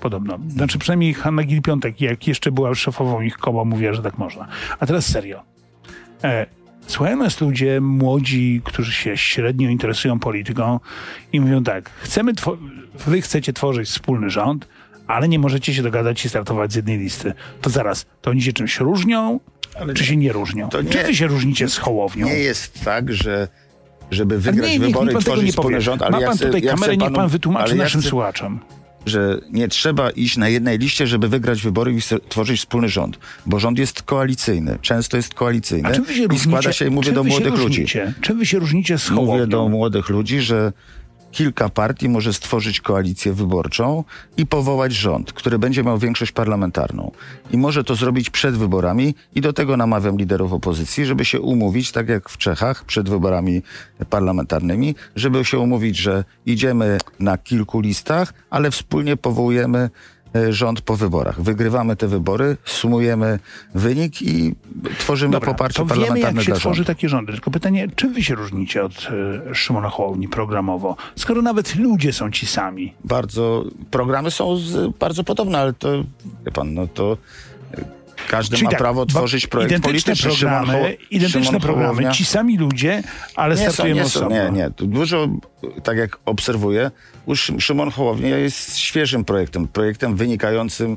Podobno. 0.00 0.38
Znaczy 0.48 0.78
przynajmniej 0.78 1.14
Hanna 1.14 1.42
Gil-Piątek, 1.42 2.00
jak 2.00 2.28
jeszcze 2.28 2.52
była 2.52 2.74
szefową 2.74 3.20
ich 3.20 3.36
koła, 3.36 3.64
mówiła, 3.64 3.92
że 3.92 4.02
tak 4.02 4.18
można. 4.18 4.48
A 4.80 4.86
teraz 4.86 5.06
serio. 5.06 5.42
E, 6.24 6.46
słuchają 6.86 7.16
nas 7.16 7.40
ludzie 7.40 7.80
młodzi, 7.80 8.60
którzy 8.64 8.92
się 8.92 9.16
średnio 9.16 9.70
interesują 9.70 10.18
polityką 10.18 10.80
i 11.32 11.40
mówią 11.40 11.64
tak, 11.64 11.90
chcemy 11.90 12.32
wy 13.06 13.20
chcecie 13.20 13.52
tworzyć 13.52 13.88
wspólny 13.88 14.30
rząd, 14.30 14.68
ale 15.06 15.28
nie 15.28 15.38
możecie 15.38 15.74
się 15.74 15.82
dogadać 15.82 16.24
i 16.24 16.28
startować 16.28 16.72
z 16.72 16.76
jednej 16.76 16.98
listy. 16.98 17.34
To 17.60 17.70
zaraz, 17.70 18.06
to 18.22 18.30
oni 18.30 18.42
się 18.42 18.52
czymś 18.52 18.80
różnią, 18.80 19.40
czy 19.94 20.04
się 20.04 20.16
nie 20.16 20.32
różnią? 20.32 20.68
To 20.68 20.84
Czy 20.84 20.98
nie- 20.98 21.04
wy 21.04 21.14
się 21.14 21.26
różnicie 21.26 21.68
z 21.68 21.76
Hołownią? 21.76 22.26
Nie 22.26 22.34
jest 22.38 22.84
tak, 22.84 23.12
że 23.12 23.48
żeby 24.10 24.34
Ale 24.34 24.42
wygrać 24.42 24.70
nie, 24.72 24.78
wybory 24.80 25.06
pan 25.06 25.10
i 25.12 25.14
nie 25.14 25.20
tworzyć 25.20 25.50
wspólny 25.50 25.80
rząd, 25.80 26.02
ale 26.02 26.10
Ma 26.10 26.20
ja 26.20 26.26
pan 26.26 26.36
chcę, 26.36 26.46
tutaj 26.46 26.62
ja 26.62 26.70
kamerę, 26.74 26.96
niech 26.96 27.12
pan 27.12 27.28
wytłumaczy 27.28 27.64
ale 27.64 27.76
ja 27.76 27.82
naszym 27.82 28.00
chcę, 28.00 28.10
słuchaczom. 28.10 28.60
że 29.06 29.38
nie 29.50 29.68
trzeba 29.68 30.10
iść 30.10 30.36
na 30.36 30.48
jednej 30.48 30.78
liście, 30.78 31.06
żeby 31.06 31.28
wygrać 31.28 31.62
wybory 31.62 31.92
i 31.94 31.98
tworzyć 32.28 32.60
wspólny 32.60 32.88
rząd, 32.88 33.18
bo 33.46 33.58
rząd 33.60 33.78
jest 33.78 34.02
koalicyjny, 34.02 34.78
często 34.82 35.16
jest 35.16 35.34
koalicyjny 35.34 35.88
A 35.88 35.92
czym 35.92 36.04
wy 36.04 36.14
się 36.14 36.20
i 36.22 36.26
różnicie? 36.26 36.44
składa 36.44 36.72
się, 36.72 36.86
i 36.86 36.90
mówię 36.90 37.12
do 37.12 37.24
młodych 37.24 37.54
ludzi? 37.58 37.86
Czym 38.20 38.38
wy 38.38 38.46
się 38.46 38.58
różnicie 38.58 38.98
z 38.98 39.10
mówię 39.10 39.26
Hołownią? 39.26 39.46
do 39.46 39.68
młodych 39.68 40.08
ludzi, 40.08 40.40
że 40.40 40.72
kilka 41.36 41.68
partii 41.68 42.08
może 42.08 42.32
stworzyć 42.32 42.80
koalicję 42.80 43.32
wyborczą 43.32 44.04
i 44.36 44.46
powołać 44.46 44.92
rząd, 44.92 45.32
który 45.32 45.58
będzie 45.58 45.84
miał 45.84 45.98
większość 45.98 46.32
parlamentarną. 46.32 47.10
I 47.50 47.56
może 47.56 47.84
to 47.84 47.94
zrobić 47.94 48.30
przed 48.30 48.56
wyborami 48.56 49.14
i 49.34 49.40
do 49.40 49.52
tego 49.52 49.76
namawiam 49.76 50.18
liderów 50.18 50.52
opozycji, 50.52 51.06
żeby 51.06 51.24
się 51.24 51.40
umówić, 51.40 51.92
tak 51.92 52.08
jak 52.08 52.28
w 52.28 52.38
Czechach, 52.38 52.84
przed 52.84 53.08
wyborami 53.08 53.62
parlamentarnymi, 54.10 54.94
żeby 55.16 55.44
się 55.44 55.58
umówić, 55.58 55.96
że 55.96 56.24
idziemy 56.46 56.98
na 57.20 57.38
kilku 57.38 57.80
listach, 57.80 58.34
ale 58.50 58.70
wspólnie 58.70 59.16
powołujemy 59.16 59.90
rząd 60.50 60.80
po 60.80 60.96
wyborach. 60.96 61.42
Wygrywamy 61.42 61.96
te 61.96 62.08
wybory, 62.08 62.56
sumujemy 62.64 63.38
wynik 63.74 64.22
i 64.22 64.54
tworzymy 64.98 65.32
Dobra, 65.32 65.52
poparcie 65.52 65.76
to 65.76 65.86
wiemy, 65.86 66.00
parlamentarne 66.00 66.40
jak 66.40 66.46
się 66.46 66.52
tworzy 66.52 66.76
rządu. 66.76 66.86
takie 66.86 67.08
rządy. 67.08 67.32
Tylko 67.32 67.50
pytanie, 67.50 67.88
czym 67.96 68.12
wy 68.12 68.22
się 68.22 68.34
różnicie 68.34 68.84
od 68.84 69.08
e, 69.50 69.54
Szymona 69.54 69.88
Hołowni 69.88 70.28
programowo? 70.28 70.96
Skoro 71.16 71.42
nawet 71.42 71.76
ludzie 71.76 72.12
są 72.12 72.30
ci 72.30 72.46
sami. 72.46 72.94
bardzo, 73.04 73.64
programy 73.90 74.30
są 74.30 74.56
z, 74.56 74.96
bardzo 74.98 75.24
podobne, 75.24 75.58
ale 75.58 75.72
to, 75.72 75.88
wie 76.46 76.52
pan, 76.52 76.74
no 76.74 76.86
to 76.94 77.12
y, 77.12 77.55
każdy 78.28 78.56
Czyli 78.56 78.64
ma 78.64 78.70
tak, 78.70 78.78
prawo 78.78 79.06
tworzyć 79.06 79.46
projekt 79.46 79.70
identyczne 79.70 79.92
polityczny. 80.12 80.32
Szymon 80.36 80.52
programy, 80.64 80.72
Hoł- 80.88 80.96
identyczne 81.10 81.44
Szymon 81.44 81.60
programy, 81.60 81.88
Hołownia- 82.02 82.12
ci 82.12 82.24
sami 82.24 82.58
ludzie, 82.58 83.02
ale 83.34 83.54
nie 83.54 83.64
są, 83.66 83.72
startujemy 83.72 84.00
nie, 84.00 84.08
są, 84.08 84.20
osobno. 84.20 84.36
nie, 84.44 84.50
nie. 84.50 84.70
Tu 84.70 84.86
Dużo, 84.86 85.28
tak 85.82 85.96
jak 85.96 86.18
obserwuję, 86.24 86.90
już 87.28 87.52
Szymon 87.58 87.90
Hołownia 87.90 88.36
jest 88.38 88.78
świeżym 88.78 89.24
projektem, 89.24 89.68
projektem 89.68 90.16
wynikającym 90.16 90.96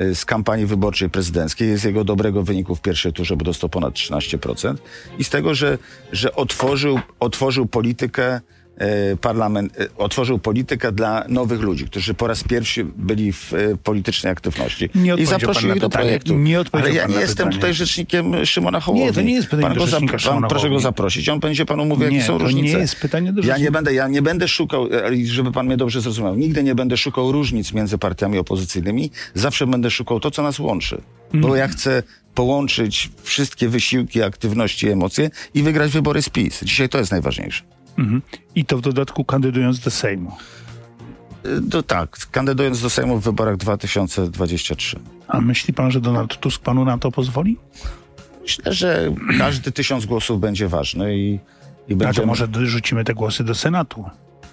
y, 0.00 0.14
z 0.14 0.24
kampanii 0.24 0.66
wyborczej 0.66 1.10
prezydenckiej, 1.10 1.76
z 1.76 1.84
jego 1.84 2.04
dobrego 2.04 2.42
wyniku 2.42 2.74
w 2.74 2.80
pierwszej 2.80 3.12
turze, 3.12 3.36
bo 3.36 3.44
dostał 3.44 3.68
ponad 3.70 3.94
13%. 3.94 4.74
I 5.18 5.24
z 5.24 5.30
tego, 5.30 5.54
że, 5.54 5.78
że 6.12 6.34
otworzył, 6.34 7.00
otworzył 7.20 7.66
politykę 7.66 8.40
parlament, 9.20 9.80
e, 9.80 9.86
otworzył 9.96 10.38
politykę 10.38 10.92
dla 10.92 11.24
nowych 11.28 11.60
ludzi, 11.60 11.84
którzy 11.84 12.14
po 12.14 12.26
raz 12.26 12.44
pierwszy 12.44 12.84
byli 12.96 13.32
w 13.32 13.54
e, 13.54 13.76
politycznej 13.76 14.32
aktywności. 14.32 14.90
Nie 14.94 15.02
I 15.02 15.04
na 15.04 15.20
ich 15.20 15.28
do 15.30 15.48
pytanie. 15.48 15.88
projektu. 15.90 16.38
Nie 16.38 16.58
Ale 16.72 16.92
ja 16.92 17.06
nie 17.06 17.14
jestem 17.14 17.36
pytanie. 17.36 17.52
tutaj 17.54 17.74
rzecznikiem 17.74 18.46
Szymona 18.46 18.80
Hołowni. 18.80 19.06
Nie, 19.06 19.12
to 19.12 19.22
nie 19.22 19.34
jest 19.34 19.48
pytanie 19.48 19.62
pan 19.68 19.74
do 19.74 19.84
zap- 19.84 19.88
rzecznika 19.90 20.18
Szymona 20.18 20.40
pan, 20.40 20.50
Proszę 20.50 20.70
go 20.70 20.80
zaprosić. 20.80 21.28
On 21.28 21.40
będzie 21.40 21.66
panu 21.66 21.84
mówił, 21.84 22.04
jakie 22.04 22.16
Nie, 22.16 22.22
są 22.22 22.38
to 22.38 22.44
różnice. 22.44 22.74
nie 22.76 22.80
jest 22.82 22.96
pytanie 22.96 23.32
do 23.32 23.40
Ja 23.40 23.46
nie 23.46 23.50
rzecznika. 23.52 23.72
będę, 23.72 23.94
ja 23.94 24.08
nie 24.08 24.22
będę 24.22 24.48
szukał, 24.48 24.86
e, 24.92 25.16
żeby 25.24 25.52
pan 25.52 25.66
mnie 25.66 25.76
dobrze 25.76 26.00
zrozumiał, 26.00 26.36
nigdy 26.36 26.62
nie 26.62 26.74
będę 26.74 26.96
szukał 26.96 27.32
różnic 27.32 27.72
między 27.72 27.98
partiami 27.98 28.38
opozycyjnymi. 28.38 29.10
Zawsze 29.34 29.66
będę 29.66 29.90
szukał 29.90 30.20
to, 30.20 30.30
co 30.30 30.42
nas 30.42 30.58
łączy. 30.58 31.00
Bo 31.34 31.56
ja 31.56 31.68
chcę 31.68 32.02
połączyć 32.34 33.10
wszystkie 33.22 33.68
wysiłki, 33.68 34.22
aktywności 34.22 34.86
i 34.86 34.90
emocje 34.90 35.30
i 35.54 35.62
wygrać 35.62 35.90
wybory 35.90 36.22
z 36.22 36.28
PiS. 36.28 36.60
Dzisiaj 36.64 36.88
to 36.88 36.98
jest 36.98 37.10
najważniejsze. 37.12 37.62
Mhm. 37.98 38.22
I 38.54 38.64
to 38.64 38.78
w 38.78 38.80
dodatku 38.80 39.24
kandydując 39.24 39.80
do 39.80 39.90
Sejmu. 39.90 40.32
To 41.70 41.82
tak, 41.82 42.16
kandydując 42.30 42.82
do 42.82 42.90
Sejmu 42.90 43.18
w 43.18 43.24
wyborach 43.24 43.56
2023. 43.56 44.98
A 45.28 45.40
myśli 45.40 45.74
pan, 45.74 45.90
że 45.90 46.00
Donald 46.00 46.36
Tusk 46.40 46.62
panu 46.62 46.84
na 46.84 46.98
to 46.98 47.10
pozwoli? 47.10 47.56
Myślę, 48.42 48.72
że 48.72 49.12
każdy 49.38 49.72
tysiąc 49.72 50.06
głosów 50.06 50.40
będzie 50.40 50.68
ważny 50.68 51.16
i, 51.18 51.38
i 51.88 51.92
A 51.92 51.96
będzie... 51.96 52.20
to 52.20 52.26
może 52.26 52.48
rzucimy 52.52 53.04
te 53.04 53.14
głosy 53.14 53.44
do 53.44 53.54
Senatu. 53.54 54.04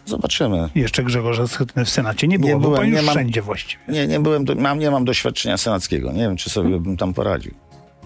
Zobaczymy. 0.05 0.69
Jeszcze 0.75 1.03
Grzegorza 1.03 1.43
w 1.85 1.89
Senacie 1.89 2.27
nie 2.27 2.39
było, 2.39 2.49
Nie 2.49 2.55
bo 2.55 2.61
byłem, 2.61 2.77
pan 2.81 2.87
już 2.89 2.95
nie 2.99 3.05
mam- 3.05 3.15
wszędzie 3.15 3.41
właściwie. 3.41 3.83
Nie, 3.89 4.07
nie 4.07 4.19
byłem, 4.19 4.45
mam, 4.57 4.79
nie 4.79 4.91
mam 4.91 5.05
doświadczenia 5.05 5.57
senackiego. 5.57 6.11
Nie 6.11 6.19
wiem, 6.19 6.35
czy 6.37 6.49
sobie 6.49 6.79
bym 6.79 6.97
tam 6.97 7.13
poradził. 7.13 7.53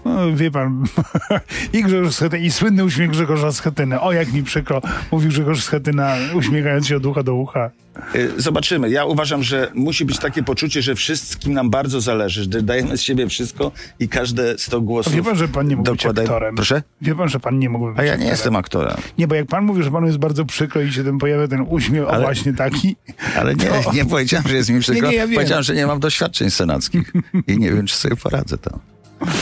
No, 0.04 0.32
wie 0.36 0.50
pan, 0.50 0.84
i 1.72 1.82
Grzegorz 1.82 2.14
Schetyna, 2.14 2.42
i 2.44 2.50
słynny 2.50 2.84
uśmiech 2.84 3.10
Grzegorza 3.10 3.52
Schetyny. 3.52 4.00
O, 4.00 4.12
jak 4.12 4.32
mi 4.32 4.42
przykro, 4.42 4.82
mówił 5.12 5.30
Grzegorz 5.30 5.62
Schetyna, 5.62 6.16
uśmiechając 6.34 6.86
się 6.86 6.96
od 6.96 7.06
ucha 7.06 7.22
do 7.22 7.34
ucha. 7.34 7.70
Y, 8.14 8.30
Zobaczymy. 8.36 8.90
Ja 8.90 9.04
uważam, 9.04 9.42
że 9.42 9.70
musi 9.74 10.04
być 10.04 10.18
takie 10.18 10.42
poczucie, 10.42 10.82
że 10.82 10.94
wszystkim 10.94 11.52
nam 11.52 11.70
bardzo 11.70 12.00
zależy, 12.00 12.42
że 12.52 12.62
dajemy 12.62 12.96
z 12.96 13.02
siebie 13.02 13.28
wszystko 13.28 13.72
i 14.00 14.08
każde 14.08 14.58
100 14.58 14.80
głosów. 14.80 15.14
Wie 15.14 15.22
pan, 15.22 15.36
że 15.36 15.48
pan 15.48 15.68
nie 15.68 15.76
mógł 15.76 15.90
być 15.92 16.02
dokładaj- 16.04 16.22
aktorem. 16.22 16.54
Proszę? 16.54 16.82
Wie 17.02 17.14
pan, 17.14 17.28
że 17.28 17.40
pan 17.40 17.58
nie 17.58 17.68
mógł 17.70 17.86
być 17.90 17.98
A 17.98 18.02
ja 18.02 18.06
nie 18.08 18.12
aktorem. 18.12 18.30
jestem 18.30 18.56
aktorem. 18.56 18.96
Nie, 19.18 19.28
bo 19.28 19.34
jak 19.34 19.46
pan 19.46 19.64
mówi, 19.64 19.82
że 19.82 19.90
panu 19.90 20.06
jest 20.06 20.18
bardzo 20.18 20.44
przykro 20.44 20.80
i 20.82 20.92
się 20.92 21.04
tym 21.04 21.18
pojawia 21.18 21.48
ten 21.48 21.66
uśmiech, 21.68 22.02
o 22.04 22.10
Ale- 22.10 22.22
właśnie 22.24 22.52
taki. 22.54 22.96
Ale 23.38 23.54
nie, 23.54 23.64
to- 23.66 23.92
nie 23.92 24.04
powiedziałem, 24.04 24.48
że 24.48 24.56
jest 24.56 24.70
mi 24.70 24.80
przykro. 24.80 25.10
Nie, 25.10 25.16
nie, 25.16 25.18
ja 25.32 25.34
powiedziałem, 25.34 25.64
że 25.64 25.74
nie 25.74 25.86
mam 25.86 26.00
doświadczeń 26.00 26.50
senackich 26.50 27.12
i 27.46 27.58
nie 27.58 27.72
wiem, 27.72 27.86
czy 27.86 27.96
sobie 27.96 28.16
poradzę 28.16 28.58
tam. 28.58 28.78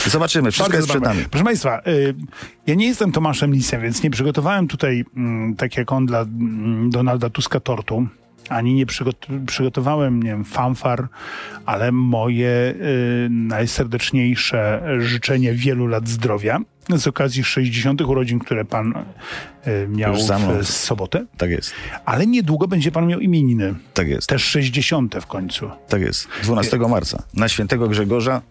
Zobaczymy. 0.07 0.51
Wszystko 0.51 0.71
Bardzo 0.71 0.77
jest 0.77 0.89
przed 0.89 1.03
nami. 1.03 1.25
Proszę 1.29 1.43
Państwa, 1.45 1.81
y, 1.87 2.15
ja 2.67 2.75
nie 2.75 2.87
jestem 2.87 3.11
Tomaszem 3.11 3.53
Lisem, 3.53 3.81
więc 3.81 4.03
nie 4.03 4.09
przygotowałem 4.09 4.67
tutaj, 4.67 5.05
mm, 5.17 5.55
tak 5.55 5.77
jak 5.77 5.91
on 5.91 6.05
dla 6.05 6.21
mm, 6.21 6.89
Donalda 6.89 7.29
Tuska, 7.29 7.59
tortu. 7.59 8.07
Ani 8.49 8.73
nie 8.73 8.85
przygot- 8.85 9.45
przygotowałem, 9.45 10.23
nie 10.23 10.29
wiem, 10.29 10.45
fanfar, 10.45 11.07
ale 11.65 11.91
moje 11.91 12.49
y, 12.49 13.27
najserdeczniejsze 13.29 14.83
życzenie 14.99 15.53
wielu 15.53 15.87
lat 15.87 16.07
zdrowia 16.09 16.59
z 16.95 17.07
okazji 17.07 17.43
60. 17.43 18.01
urodzin, 18.01 18.39
które 18.39 18.65
pan 18.65 18.93
y, 19.67 19.87
miał 19.87 20.13
w 20.61 20.67
sobotę. 20.67 21.25
Tak 21.37 21.49
jest. 21.49 21.73
Ale 22.05 22.27
niedługo 22.27 22.67
będzie 22.67 22.91
pan 22.91 23.07
miał 23.07 23.19
imieniny. 23.19 23.75
Tak 23.93 24.07
jest. 24.07 24.29
Też 24.29 24.43
60. 24.43 25.15
w 25.21 25.25
końcu. 25.25 25.69
Tak 25.87 26.01
jest. 26.01 26.27
12 26.43 26.77
marca. 26.77 27.23
Na 27.33 27.49
świętego 27.49 27.87
Grzegorza. 27.87 28.41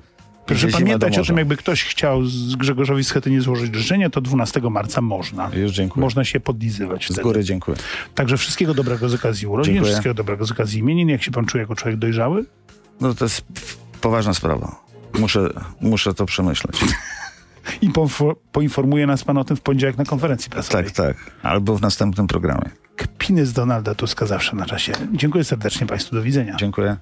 Proszę 0.46 0.68
pamiętać 0.68 1.18
o 1.18 1.24
tym, 1.24 1.36
jakby 1.36 1.56
ktoś 1.56 1.84
chciał 1.84 2.24
z 2.24 2.56
Grzegorzowi 2.56 3.04
Schetynie 3.04 3.40
złożyć 3.40 3.74
życzenia, 3.74 4.10
to 4.10 4.20
12 4.20 4.60
marca 4.60 5.00
można. 5.00 5.50
Już 5.54 5.72
dziękuję. 5.72 6.00
Można 6.00 6.24
się 6.24 6.40
podlizywać 6.40 7.02
Z 7.02 7.06
wtedy. 7.06 7.22
góry 7.22 7.44
dziękuję. 7.44 7.76
Także 8.14 8.36
wszystkiego 8.36 8.74
dobrego 8.74 9.08
z 9.08 9.14
okazji 9.14 9.46
urodzin, 9.46 9.74
Dziękuję. 9.74 9.92
wszystkiego 9.92 10.14
dobrego 10.14 10.44
z 10.46 10.50
okazji 10.52 10.80
imienin. 10.80 11.08
Jak 11.08 11.22
się 11.22 11.30
pan 11.30 11.46
czuje 11.46 11.62
jako 11.62 11.74
człowiek 11.74 11.98
dojrzały? 11.98 12.44
No 13.00 13.14
to 13.14 13.24
jest 13.24 13.44
poważna 14.00 14.34
sprawa. 14.34 14.76
Muszę, 15.18 15.50
muszę 15.80 16.14
to 16.14 16.26
przemyśleć. 16.26 16.80
I 17.82 17.90
poinfo- 17.90 18.34
poinformuje 18.52 19.06
nas 19.06 19.24
pan 19.24 19.38
o 19.38 19.44
tym 19.44 19.56
w 19.56 19.60
poniedziałek 19.60 19.98
na 19.98 20.04
konferencji 20.04 20.50
prasowej. 20.50 20.84
Tak, 20.84 20.92
tak. 20.94 21.16
Albo 21.42 21.76
w 21.76 21.82
następnym 21.82 22.26
programie. 22.26 22.70
Kpiny 22.96 23.46
z 23.46 23.52
Donalda 23.52 23.94
Tuska 23.94 24.26
zawsze 24.26 24.56
na 24.56 24.66
czasie. 24.66 24.92
Dziękuję 25.12 25.44
serdecznie 25.44 25.86
państwu. 25.86 26.16
Do 26.16 26.22
widzenia. 26.22 26.56
Dziękuję. 26.56 26.96